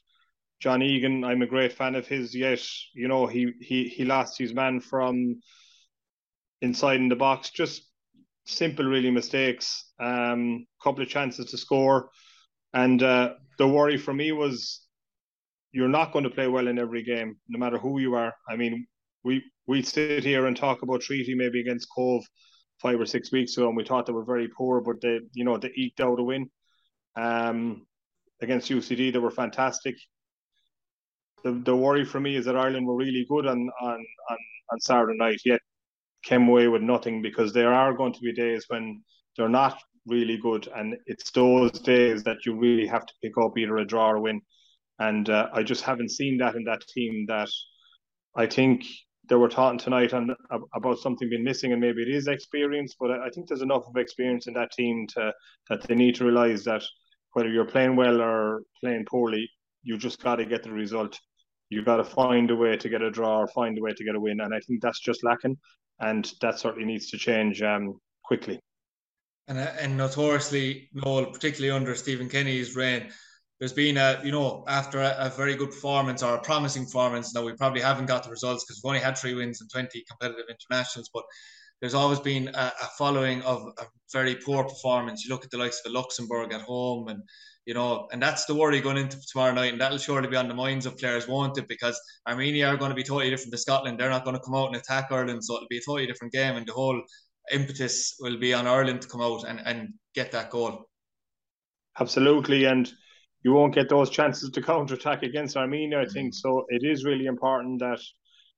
John 0.61 0.83
Egan, 0.83 1.25
I'm 1.25 1.43
a 1.43 1.47
great 1.47 1.73
fan 1.73 1.95
of 1.95 2.07
his. 2.07 2.35
Yet, 2.35 2.61
you 2.95 3.09
know, 3.09 3.27
he 3.27 3.53
he 3.61 3.89
he 3.89 4.05
lost 4.05 4.39
his 4.39 4.55
man 4.55 4.81
from 4.81 5.41
inside 6.63 7.01
in 7.01 7.09
the 7.09 7.17
box. 7.17 7.51
Just 7.51 7.87
simple, 8.47 8.85
really 8.85 9.11
mistakes. 9.11 9.93
Um, 10.01 10.67
couple 10.83 11.03
of 11.03 11.09
chances 11.09 11.47
to 11.47 11.59
score, 11.59 12.11
and 12.73 13.03
uh, 13.03 13.35
the 13.59 13.67
worry 13.67 13.97
for 13.97 14.13
me 14.13 14.33
was 14.33 14.81
you're 15.73 15.89
not 15.89 16.13
going 16.13 16.25
to 16.25 16.31
play 16.31 16.47
well 16.47 16.69
in 16.69 16.79
every 16.79 17.03
game, 17.03 17.37
no 17.49 17.59
matter 17.59 17.79
who 17.79 17.99
you 17.99 18.15
are. 18.15 18.33
I 18.49 18.57
mean, 18.57 18.87
we 19.25 19.43
we 19.67 19.83
sit 19.83 20.25
here 20.25 20.47
and 20.47 20.57
talk 20.57 20.83
about 20.83 21.01
treaty 21.01 21.35
maybe 21.35 21.61
against 21.61 21.89
Cobh 21.95 22.23
five 22.81 23.01
or 23.01 23.07
six 23.07 23.33
weeks 23.33 23.57
ago, 23.57 23.69
and 23.69 23.77
we 23.77 23.85
thought 23.85 24.07
they 24.07 24.13
were 24.13 24.25
very 24.25 24.49
poor, 24.49 24.81
but 24.81 25.01
they 25.01 25.21
you 25.33 25.45
know 25.45 25.57
they 25.57 25.73
eked 25.77 26.01
out 26.01 26.21
a 26.21 26.23
win. 26.23 26.51
Um, 27.17 27.87
against 28.43 28.71
UCD, 28.71 29.13
they 29.13 29.19
were 29.19 29.31
fantastic. 29.31 29.95
The, 31.45 31.53
the 31.53 31.77
worry 31.77 32.05
for 32.05 32.21
me 32.21 32.37
is 32.37 32.45
that 32.47 32.57
Ireland 32.57 32.87
were 32.87 32.97
really 32.97 33.27
good 33.29 33.47
on 33.47 33.71
on 33.81 34.07
on, 34.31 34.39
on 34.73 34.81
Saturday 34.81 35.17
night, 35.19 35.41
yet 35.45 35.61
came 36.25 36.49
away 36.49 36.69
with 36.69 36.83
nothing 36.83 37.23
because 37.23 37.53
there 37.53 37.73
are 37.73 37.93
going 37.93 38.13
to 38.13 38.21
be 38.21 38.33
days 38.33 38.65
when 38.69 39.03
they're 39.37 39.49
not 39.49 39.79
really 40.07 40.37
good, 40.37 40.69
and 40.75 40.97
it's 41.07 41.31
those 41.31 41.73
days 41.73 42.23
that 42.25 42.45
you 42.45 42.55
really 42.55 42.87
have 42.87 43.07
to 43.07 43.15
pick 43.23 43.37
up 43.39 43.57
either 43.57 43.79
a 43.79 43.87
draw 43.87 44.11
or 44.11 44.21
win. 44.21 44.41
And 44.99 45.29
uh, 45.29 45.49
I 45.53 45.63
just 45.63 45.83
haven't 45.83 46.11
seen 46.11 46.39
that 46.39 46.55
in 46.55 46.65
that 46.65 46.83
team. 46.89 47.27
That 47.27 47.51
I 48.37 48.47
think 48.47 48.85
they 49.29 49.37
were 49.37 49.49
talking 49.49 49.79
tonight 49.79 50.13
on 50.13 50.35
about 50.75 50.99
something 50.99 51.29
being 51.29 51.45
missing, 51.45 51.73
and 51.73 51.81
maybe 51.81 52.03
it 52.03 52.09
is 52.09 52.29
experience. 52.29 52.95
But 52.99 53.11
I 53.11 53.31
think 53.31 53.49
there's 53.49 53.63
enough 53.63 53.85
of 53.89 53.97
experience 53.97 54.47
in 54.47 54.55
that 54.55 54.73
team 54.73 55.07
to 55.15 55.33
that 55.69 55.83
they 55.83 55.95
need 55.95 56.15
to 56.17 56.25
realize 56.25 56.65
that 56.65 56.83
whether 57.33 57.49
you're 57.49 57.65
playing 57.65 57.97
well 57.97 58.21
or 58.21 58.63
playing 58.81 59.07
poorly, 59.07 59.51
you 59.83 59.99
just 59.99 60.23
got 60.23 60.37
to 60.37 60.45
get 60.45 60.63
the 60.63 60.71
result. 60.71 61.19
You 61.71 61.83
got 61.83 61.97
to 61.97 62.05
find 62.05 62.51
a 62.51 62.57
way 62.57 62.77
to 62.77 62.89
get 62.89 63.03
a 63.03 63.11
draw 63.11 63.39
or 63.41 63.49
find 63.49 63.77
a 63.79 63.83
way 63.83 63.93
to 63.93 64.05
get 64.05 64.15
a 64.15 64.21
win, 64.21 64.41
and 64.41 64.55
I 64.55 64.61
think 64.61 64.81
that's 64.81 65.01
just 65.01 65.25
lacking, 65.25 65.57
and 66.01 66.33
that 66.41 66.59
certainly 66.59 66.87
needs 66.87 67.11
to 67.11 67.19
change 67.19 67.63
um, 67.63 68.01
quickly. 68.25 68.61
And 69.49 69.59
and 69.59 69.97
notoriously, 69.97 70.89
Noel, 70.95 71.27
particularly 71.27 71.71
under 71.71 71.95
Stephen 71.95 72.29
Kenny's 72.29 72.75
reign, 72.75 73.11
there's 73.59 73.73
been 73.73 73.97
a 73.97 74.21
you 74.25 74.33
know 74.33 74.65
after 74.69 75.01
a, 75.01 75.15
a, 75.19 75.31
very 75.31 75.55
good 75.55 75.71
performance 75.71 76.23
or 76.23 76.35
a 76.35 76.41
promising 76.41 76.85
performance. 76.85 77.35
Now 77.35 77.45
we 77.45 77.53
probably 77.53 77.83
haven't 77.83 78.07
got 78.07 78.25
the 78.25 78.31
results 78.31 78.65
because 78.65 78.81
we've 78.83 78.89
only 78.89 79.01
had 79.01 79.19
three 79.19 79.35
wins 79.35 79.61
and 79.61 79.71
20 79.71 80.05
competitive 80.09 80.47
internationals, 80.49 81.11
but 81.13 81.25
there's 81.81 81.95
always 81.95 82.21
been 82.21 82.49
a, 82.49 82.73
a, 82.81 82.87
following 82.99 83.43
of 83.43 83.71
a 83.79 83.85
very 84.13 84.35
poor 84.37 84.65
performance. 84.65 85.25
You 85.25 85.35
look 85.35 85.45
at 85.45 85.51
the 85.51 85.59
likes 85.59 85.83
of 85.85 85.93
Luxembourg 85.93 86.53
at 86.53 86.63
home, 86.63 87.09
and 87.09 87.23
you 87.67 87.75
know, 87.75 88.09
and 88.13 88.23
that's 88.23 88.45
the 88.45 88.55
worry 88.55 88.81
going 88.81 88.97
into 88.97 89.19
tomorrow 89.33 89.53
night, 89.53 89.73
and 89.73 89.81
that'll 89.81 89.99
surely 89.99 90.29
be 90.29 90.37
on 90.37 90.49
the 90.49 90.55
minds 90.55 90.87
of 90.87 90.99
players, 90.99 91.27
won't 91.27 91.59
it? 91.59 91.69
Because 91.69 92.01
Armenia 92.29 92.69
are 92.69 92.77
going 92.77 92.91
to 92.91 92.95
be 92.95 93.03
totally 93.03 93.31
different 93.31 93.53
to 93.53 93.59
Scotland. 93.59 93.99
They're 93.99 94.11
not 94.11 94.25
going 94.25 94.37
to 94.37 94.43
come 94.43 94.55
out 94.55 94.69
and 94.69 94.77
attack 94.77 95.09
Ireland, 95.11 95.45
so 95.45 95.55
it'll 95.57 95.69
be 95.69 95.79
a 95.79 95.81
totally 95.87 96.07
different 96.07 96.33
game, 96.33 96.57
and 96.57 96.67
the 96.67 96.73
whole 96.73 97.01
impetus 97.53 98.17
will 98.21 98.39
be 98.39 98.55
on 98.55 98.67
Ireland 98.67 99.03
to 99.03 99.09
come 99.09 99.21
out 99.21 99.45
and, 99.45 99.61
and 99.65 99.95
get 100.15 100.33
that 100.33 100.51
goal. 100.51 100.89
Absolutely, 101.99 102.65
and 102.65 102.93
you 103.45 103.53
won't 103.53 103.75
get 103.75 103.89
those 103.89 104.11
chances 104.11 104.51
to 104.51 104.63
counter 104.63 104.95
attack 104.95 105.23
against 105.23 105.57
Armenia. 105.57 106.01
I 106.01 106.07
think 106.07 106.35
so. 106.35 106.65
It 106.69 106.83
is 106.83 107.05
really 107.05 107.27
important 107.27 107.81
that 107.81 108.01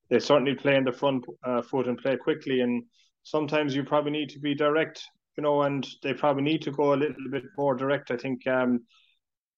they 0.08 0.20
certainly 0.20 0.54
play 0.54 0.76
in 0.76 0.84
the 0.84 0.92
front 0.92 1.24
uh, 1.44 1.60
foot 1.60 1.88
and 1.88 1.98
play 1.98 2.16
quickly. 2.16 2.60
And 2.60 2.84
sometimes 3.24 3.74
you 3.74 3.82
probably 3.82 4.12
need 4.12 4.30
to 4.30 4.38
be 4.38 4.54
direct, 4.54 5.02
you 5.36 5.42
know, 5.42 5.62
and 5.62 5.86
they 6.02 6.14
probably 6.14 6.42
need 6.42 6.62
to 6.62 6.70
go 6.70 6.94
a 6.94 6.96
little 6.96 7.30
bit 7.30 7.44
more 7.56 7.74
direct. 7.74 8.10
I 8.10 8.16
think 8.16 8.46
um, 8.46 8.80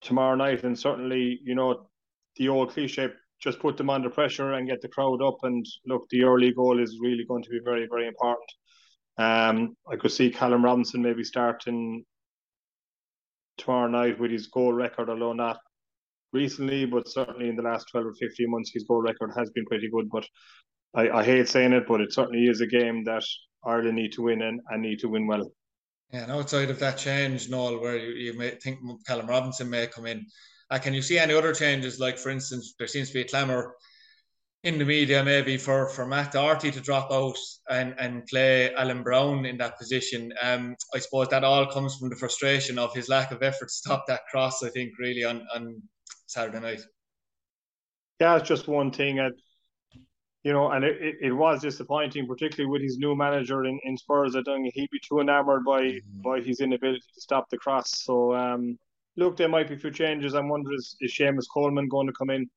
tomorrow 0.00 0.34
night, 0.34 0.64
and 0.64 0.78
certainly, 0.78 1.40
you 1.44 1.54
know, 1.54 1.88
the 2.36 2.48
old 2.48 2.70
cliche, 2.70 3.10
just 3.40 3.60
put 3.60 3.76
them 3.76 3.90
under 3.90 4.10
pressure 4.10 4.54
and 4.54 4.68
get 4.68 4.80
the 4.82 4.88
crowd 4.88 5.22
up. 5.22 5.38
And 5.42 5.64
look, 5.86 6.08
the 6.10 6.24
early 6.24 6.52
goal 6.52 6.80
is 6.82 6.98
really 7.00 7.24
going 7.28 7.42
to 7.44 7.50
be 7.50 7.60
very, 7.64 7.86
very 7.88 8.08
important. 8.08 8.50
Um, 9.16 9.76
I 9.90 9.96
could 9.96 10.12
see 10.12 10.30
Callum 10.30 10.64
Robinson 10.64 11.02
maybe 11.02 11.24
starting 11.24 12.04
tomorrow 13.56 13.88
night 13.88 14.18
with 14.18 14.30
his 14.30 14.46
goal 14.46 14.72
record, 14.72 15.10
although 15.10 15.32
not 15.32 15.58
recently, 16.32 16.84
but 16.84 17.08
certainly 17.08 17.48
in 17.48 17.56
the 17.56 17.62
last 17.62 17.86
12 17.90 18.06
or 18.06 18.14
15 18.14 18.50
months, 18.50 18.70
his 18.72 18.84
goal 18.84 19.02
record 19.02 19.32
has 19.36 19.50
been 19.50 19.66
pretty 19.66 19.88
good. 19.90 20.08
But 20.10 20.26
I, 20.94 21.10
I 21.10 21.24
hate 21.24 21.48
saying 21.48 21.72
it, 21.72 21.86
but 21.86 22.00
it 22.00 22.12
certainly 22.12 22.46
is 22.46 22.60
a 22.60 22.66
game 22.66 23.04
that 23.04 23.24
Ireland 23.64 23.96
need 23.96 24.12
to 24.12 24.22
win 24.22 24.42
and, 24.42 24.60
and 24.68 24.82
need 24.82 25.00
to 25.00 25.08
win 25.08 25.26
well. 25.26 25.50
And 26.10 26.30
outside 26.30 26.70
of 26.70 26.78
that 26.78 26.96
change, 26.96 27.50
Noel, 27.50 27.80
where 27.80 27.96
you, 27.96 28.12
you 28.12 28.38
may 28.38 28.50
think 28.50 28.78
Callum 29.06 29.26
Robinson 29.26 29.68
may 29.68 29.86
come 29.86 30.06
in, 30.06 30.26
uh, 30.70 30.78
can 30.78 30.94
you 30.94 31.02
see 31.02 31.18
any 31.18 31.34
other 31.34 31.52
changes? 31.52 32.00
Like, 32.00 32.18
for 32.18 32.30
instance, 32.30 32.74
there 32.78 32.88
seems 32.88 33.08
to 33.08 33.14
be 33.14 33.20
a 33.20 33.28
clamour 33.28 33.74
in 34.64 34.78
the 34.78 34.84
media 34.84 35.22
maybe 35.22 35.56
for, 35.56 35.88
for 35.90 36.06
Matt 36.06 36.32
Doherty 36.32 36.70
to 36.70 36.80
drop 36.80 37.12
out 37.12 37.36
and, 37.70 37.94
and 37.98 38.26
play 38.26 38.74
Alan 38.74 39.02
Browne 39.02 39.46
in 39.46 39.56
that 39.58 39.78
position. 39.78 40.32
Um, 40.42 40.74
I 40.94 40.98
suppose 40.98 41.28
that 41.28 41.44
all 41.44 41.66
comes 41.66 41.96
from 41.96 42.08
the 42.08 42.16
frustration 42.16 42.78
of 42.78 42.94
his 42.94 43.08
lack 43.08 43.30
of 43.30 43.42
effort 43.42 43.66
to 43.66 43.74
stop 43.74 44.06
that 44.08 44.26
cross, 44.30 44.62
I 44.62 44.70
think, 44.70 44.92
really 44.98 45.24
on, 45.24 45.46
on 45.54 45.80
Saturday 46.26 46.60
night. 46.60 46.80
Yeah, 48.20 48.36
it's 48.36 48.48
just 48.48 48.66
one 48.66 48.90
thing. 48.90 49.20
Uh, 49.20 49.30
you 50.48 50.54
know, 50.54 50.70
and 50.70 50.82
it, 50.82 51.16
it, 51.20 51.32
was 51.32 51.60
disappointing, 51.60 52.26
particularly 52.26 52.70
with 52.70 52.80
his 52.80 52.96
new 52.96 53.14
manager 53.14 53.66
in, 53.66 53.78
in 53.84 53.98
Spurs. 53.98 54.34
I 54.34 54.42
think 54.42 54.72
he'd 54.72 54.88
be 54.90 54.98
too 55.06 55.20
enamored 55.20 55.62
by 55.62 55.82
mm-hmm. 55.82 56.22
by 56.22 56.40
his 56.40 56.60
inability 56.60 57.04
to 57.14 57.20
stop 57.20 57.44
the 57.50 57.58
cross. 57.58 58.02
So, 58.02 58.34
um, 58.34 58.78
look, 59.18 59.36
there 59.36 59.50
might 59.50 59.68
be 59.68 59.74
a 59.74 59.78
few 59.78 59.90
changes. 59.90 60.34
I'm 60.34 60.48
wondering 60.48 60.78
is, 60.78 60.96
is 61.02 61.12
Seamus 61.12 61.44
Coleman 61.52 61.86
going 61.88 62.06
to 62.06 62.14
come 62.14 62.30
in? 62.30 62.48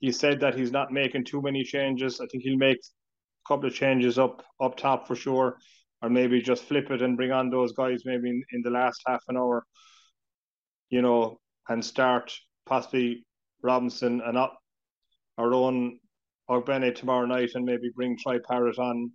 he 0.00 0.12
said 0.12 0.40
that 0.40 0.54
he's 0.54 0.72
not 0.72 0.92
making 0.92 1.24
too 1.24 1.40
many 1.42 1.64
changes. 1.64 2.20
I 2.20 2.26
think 2.26 2.42
he'll 2.42 2.58
make 2.58 2.76
a 2.76 3.48
couple 3.48 3.68
of 3.68 3.74
changes 3.74 4.18
up 4.18 4.44
up 4.60 4.76
top 4.76 5.06
for 5.06 5.16
sure, 5.16 5.56
or 6.02 6.10
maybe 6.10 6.42
just 6.42 6.64
flip 6.64 6.90
it 6.90 7.00
and 7.00 7.16
bring 7.16 7.32
on 7.32 7.48
those 7.48 7.72
guys 7.72 8.02
maybe 8.04 8.28
in, 8.28 8.42
in 8.52 8.62
the 8.62 8.70
last 8.70 9.00
half 9.06 9.22
an 9.28 9.38
hour, 9.38 9.64
you 10.90 11.00
know, 11.00 11.38
and 11.70 11.82
start 11.82 12.36
possibly 12.66 13.24
Robinson 13.62 14.20
and 14.20 14.36
up 14.36 14.58
our 15.38 15.54
own 15.54 15.98
Ogbene 16.50 16.94
tomorrow 16.94 17.26
night 17.26 17.50
and 17.54 17.64
maybe 17.64 17.90
bring 17.94 18.16
Troy 18.16 18.38
Parrott 18.38 18.78
on, 18.78 19.10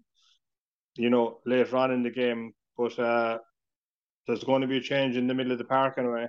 you 0.96 1.10
know, 1.10 1.40
later 1.46 1.78
on 1.78 1.92
in 1.92 2.04
the 2.04 2.12
game. 2.12 2.54
But 2.78 2.98
uh, 3.00 3.40
there's 4.28 4.44
going 4.44 4.62
to 4.62 4.68
be 4.68 4.78
a 4.78 4.82
change 4.82 5.18
in 5.18 5.28
the 5.28 5.34
middle 5.34 5.52
of 5.52 5.58
the 5.58 5.64
park 5.64 5.96
anyway. 5.98 6.28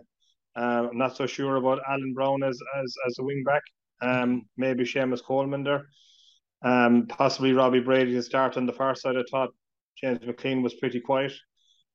Uh, 0.57 0.89
I'm 0.91 0.99
not 0.99 1.17
so 1.17 1.27
sure 1.27 1.57
about 1.57 1.81
Alan 1.89 2.15
Browne 2.15 2.43
as 2.43 2.59
as 2.83 2.95
as 3.07 3.19
a 3.19 3.25
wing 3.25 3.43
back. 3.45 3.63
Um, 4.01 4.43
maybe 4.57 4.85
Seamus 4.85 5.23
Coleman 5.23 5.65
there. 5.65 5.87
Um, 6.63 7.07
possibly 7.07 7.53
Robbie 7.53 7.81
Brady 7.81 8.13
to 8.13 8.23
start 8.23 8.57
on 8.57 8.67
the 8.67 8.73
far 8.73 8.95
side. 8.95 9.17
I 9.17 9.25
thought 9.31 9.51
James 10.01 10.21
McClean 10.21 10.63
was 10.63 10.75
pretty 10.75 11.01
quiet, 11.01 11.33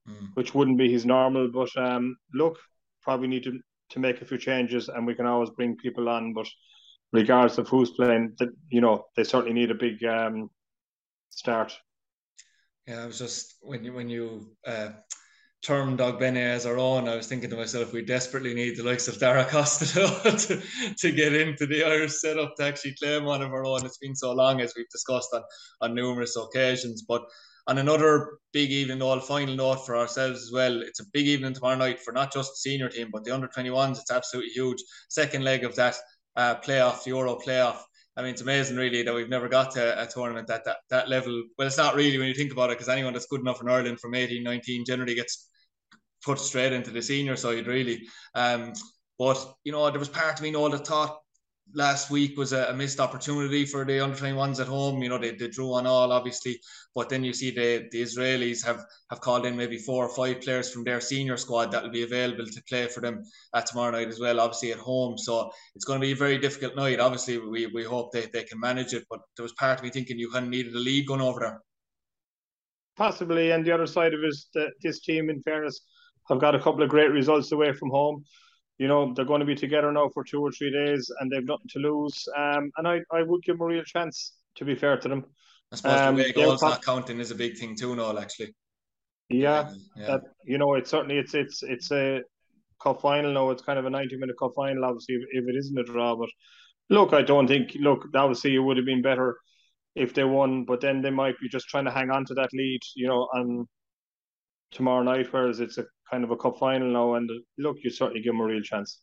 mm. 0.08 0.30
which 0.36 0.54
wouldn't 0.54 0.78
be 0.78 0.91
his 0.91 1.06
normal. 1.06 1.50
But 1.52 1.69
um, 1.78 2.15
look, 2.34 2.58
probably 3.02 3.28
need 3.28 3.43
to, 3.43 3.60
to 3.91 4.00
make 4.00 4.22
a 4.22 4.26
few 4.26 4.38
changes, 4.38 4.89
and 4.89 5.08
we 5.08 5.15
can 5.15 5.26
always 5.26 5.50
bring 5.52 5.76
people 5.76 6.10
on. 6.10 6.34
But 6.34 6.48
regardless 7.12 7.58
of 7.58 7.67
who's 7.67 7.91
playing, 7.91 8.36
that 8.39 8.50
you 8.69 8.82
know 8.82 9.06
they 9.15 9.24
certainly 9.24 9.54
need 9.54 9.72
a 9.72 9.76
big 9.76 10.04
um, 10.04 10.50
start. 11.30 11.78
Yeah, 12.88 13.04
I 13.04 13.06
was 13.06 13.19
just 13.19 13.56
when 13.62 13.84
you 13.84 13.93
when 13.93 14.10
you 14.10 14.56
uh, 14.65 14.89
termed 15.62 16.00
Ogbene 16.00 16.38
as 16.38 16.65
our 16.65 16.78
own, 16.78 17.08
I 17.08 17.15
was 17.15 17.28
thinking 17.28 17.50
to 17.50 17.58
myself, 17.58 17.91
we 17.91 18.04
desperately 18.04 18.54
need 18.54 18.78
the 18.78 18.84
likes 18.84 19.08
of 19.08 19.19
Dara 19.19 19.43
Costello 19.43 20.08
to, 20.24 20.62
to 20.98 21.12
get 21.12 21.34
into 21.34 21.65
the 21.65 21.84
Irish 21.84 22.13
setup 22.13 22.56
to 22.56 22.63
actually 22.63 22.95
claim 22.95 23.26
one 23.26 23.41
of 23.41 23.52
our 23.52 23.65
own. 23.65 23.86
It's 23.86 23.98
been 23.98 24.15
so 24.15 24.34
long, 24.34 24.62
as 24.62 24.74
we've 24.76 24.89
discussed 24.89 25.30
on, 25.34 25.41
on 25.82 25.93
numerous 25.93 26.38
occasions. 26.38 27.04
But 27.08 27.24
on 27.67 27.78
another 27.78 28.39
big 28.54 28.72
evening, 28.72 29.02
all 29.02 29.19
final 29.19 29.56
note 29.56 29.86
for 29.86 29.98
ourselves 29.98 30.41
as 30.41 30.52
well. 30.52 30.82
It's 30.82 31.02
a 31.02 31.10
big 31.13 31.28
evening 31.28 31.54
tomorrow 31.54 31.78
night 31.78 32.00
for 32.00 32.13
not 32.13 32.34
just 32.34 32.52
the 32.52 32.69
senior 32.69 32.89
team, 32.89 33.10
but 33.12 33.26
the 33.26 33.34
under 33.34 33.48
21s. 33.48 34.00
It's 34.00 34.12
absolutely 34.12 34.52
huge. 34.52 34.82
Second 35.10 35.43
leg 35.43 35.65
of 35.65 35.76
that 35.76 35.98
uh, 36.39 36.56
playoff, 36.62 37.04
the 37.04 37.10
Euro 37.10 37.36
playoff. 37.36 37.80
I 38.15 38.21
mean, 38.21 38.32
it's 38.32 38.41
amazing, 38.41 38.78
really, 38.78 39.04
that 39.04 39.13
we've 39.13 39.30
never 39.30 39.49
got 39.49 39.71
to 39.71 40.02
a 40.02 40.06
tournament 40.06 40.49
at 40.49 40.63
that, 40.63 40.78
that 40.89 41.10
level. 41.10 41.43
Well, 41.58 41.67
it's 41.67 41.78
not 41.78 41.95
really 41.95 42.17
when 42.17 42.28
you 42.28 42.34
think 42.34 42.54
about 42.54 42.69
it, 42.69 42.78
because 42.78 42.88
anyone 42.88 43.12
that's 43.12 43.28
good 43.28 43.41
enough 43.41 43.62
in 43.62 43.69
Ireland 43.69 43.99
from 43.99 44.15
18, 44.15 44.41
19 44.41 44.86
generally 44.86 45.15
gets 45.15 45.49
put 46.23 46.39
straight 46.39 46.71
into 46.71 46.91
the 46.91 47.02
senior 47.02 47.36
side, 47.36 47.67
really. 47.67 48.08
Um, 48.36 48.71
but 49.17 49.54
you 49.65 49.73
know, 49.73 49.89
there 49.89 49.99
was 49.99 50.08
part 50.08 50.36
of 50.36 50.41
me, 50.41 50.47
you 50.47 50.54
know, 50.54 50.69
that 50.69 50.88
thought 50.88 51.19
last 51.73 52.10
week 52.10 52.38
was 52.38 52.53
a, 52.53 52.65
a, 52.65 52.73
missed 52.73 52.99
opportunity 52.99 53.65
for 53.65 53.86
the 53.86 53.99
under 53.99 54.15
21s 54.15 54.60
at 54.60 54.67
home. 54.67 55.01
You 55.01 55.10
know, 55.10 55.17
they, 55.17 55.32
they 55.32 55.47
drew 55.47 55.73
on 55.73 55.86
all, 55.86 56.12
obviously, 56.12 56.60
but 56.95 57.10
then 57.10 57.23
you 57.23 57.34
see 57.34 57.51
the, 57.51 57.88
the 57.91 58.01
Israelis 58.01 58.65
have, 58.65 58.86
have 59.10 59.21
called 59.21 59.45
in 59.45 59.55
maybe 59.55 59.77
four 59.77 60.05
or 60.05 60.15
five 60.15 60.41
players 60.41 60.71
from 60.71 60.84
their 60.84 61.01
senior 61.01 61.38
squad 61.38 61.71
that 61.71 61.84
will 61.84 61.91
be 61.91 62.03
available 62.03 62.45
to 62.45 62.63
play 62.67 62.88
for 62.88 63.01
them 63.01 63.23
at 63.53 63.65
tomorrow 63.65 63.91
night 63.91 64.08
as 64.08 64.19
well, 64.19 64.39
obviously 64.39 64.71
at 64.71 64.79
home. 64.79 65.17
So 65.17 65.51
it's 65.75 65.86
going 65.86 65.99
to 65.99 66.05
be 66.05 66.13
a 66.13 66.15
very 66.15 66.38
difficult 66.38 66.75
night. 66.75 66.99
Obviously, 66.99 67.38
we, 67.38 67.67
we 67.67 67.84
hope 67.84 68.12
they, 68.12 68.25
they 68.34 68.43
can 68.43 68.60
manage 68.60 68.93
it, 68.93 69.05
but 69.10 69.19
there 69.36 69.43
was 69.43 69.53
part 69.53 69.79
of 69.79 69.84
me 69.84 69.89
thinking 69.89 70.17
you 70.17 70.32
kind 70.32 70.45
of 70.45 70.51
needed 70.51 70.75
a 70.75 70.79
lead 70.79 71.08
going 71.08 71.21
over 71.21 71.39
there. 71.39 71.62
Possibly, 72.97 73.51
and 73.51 73.65
the 73.65 73.71
other 73.71 73.88
side 73.88 74.13
of 74.13 74.21
it 74.21 74.27
is 74.27 74.47
that 74.55 74.71
this 74.82 74.99
team, 74.99 75.29
in 75.29 75.41
fairness, 75.41 75.82
have 76.27 76.39
got 76.39 76.55
a 76.55 76.60
couple 76.60 76.84
of 76.84 76.89
great 76.89 77.12
results 77.12 77.51
away 77.51 77.73
from 77.73 77.89
home. 77.89 78.23
You 78.80 78.88
know, 78.88 79.13
they're 79.13 79.26
going 79.26 79.42
to 79.42 79.46
be 79.46 79.56
together 79.56 79.92
now 79.92 80.10
for 80.13 80.24
two 80.24 80.42
or 80.42 80.52
three 80.52 80.72
days 80.72 81.12
and 81.20 81.32
they've 81.32 81.46
nothing 81.46 81.68
to 81.70 81.80
lose. 81.80 82.28
Um, 82.36 82.72
and 82.78 82.88
I, 82.88 83.02
I 83.12 83.22
would 83.22 83.44
give 83.44 83.58
them 83.58 83.68
a 83.68 83.74
real 83.74 83.84
chance, 83.84 84.34
to 84.56 84.65
be 84.65 84.74
fair 84.74 84.98
to 84.98 85.08
them. 85.08 85.26
I 85.72 85.76
suppose 85.76 86.00
um, 86.00 86.15
the 86.15 86.24
way 86.24 86.32
goals 86.32 86.63
not 86.63 86.84
counting 86.84 87.20
is 87.20 87.30
a 87.30 87.36
big 87.36 87.58
thing 87.58 87.76
too, 87.76 87.96
Noel, 87.96 88.18
actually. 88.18 88.56
Yeah, 89.30 89.72
yeah. 89.96 90.08
That, 90.08 90.22
you 90.44 90.58
know, 90.58 90.74
it's 90.74 90.89
certainly 90.89 91.20
it's 91.20 91.36
it's 91.36 91.62
it's 91.62 91.92
a 91.92 92.22
cup 92.82 93.02
final 93.02 93.32
now. 93.32 93.52
It's 93.52 93.62
kind 93.62 93.78
of 93.78 93.86
a 93.86 93.89
ninety 93.89 94.18
minute 94.18 94.38
cup 94.39 94.54
final, 94.56 94.84
obviously, 94.86 95.15
if, 95.15 95.24
if 95.32 95.48
it 95.48 95.56
isn't 95.56 95.78
a 95.78 95.84
draw. 95.84 96.15
But 96.15 96.30
look, 96.89 97.13
I 97.13 97.22
don't 97.22 97.48
think. 97.48 97.76
Look, 97.80 98.08
obviously, 98.15 98.56
it 98.56 98.60
would 98.60 98.78
have 98.78 98.88
been 98.88 99.04
better 99.04 99.38
if 99.96 100.15
they 100.15 100.24
won, 100.24 100.65
but 100.65 100.82
then 100.82 101.02
they 101.02 101.12
might 101.12 101.38
be 101.39 101.50
just 101.50 101.68
trying 101.68 101.86
to 101.86 101.92
hang 101.92 102.10
on 102.10 102.26
to 102.26 102.34
that 102.36 102.50
lead, 102.54 102.80
you 102.96 103.08
know, 103.08 103.28
on 103.36 103.68
tomorrow 104.72 105.04
night, 105.04 105.28
whereas 105.32 105.60
it's 105.60 105.78
a 105.78 105.86
kind 106.10 106.24
of 106.24 106.32
a 106.32 106.38
cup 106.38 106.58
final 106.60 106.91
now. 106.91 107.15
And 107.15 107.30
look, 107.58 107.78
you 107.84 107.89
certainly 107.89 108.22
give 108.22 108.34
them 108.34 108.41
a 108.41 108.45
real 108.45 108.62
chance. 108.62 109.02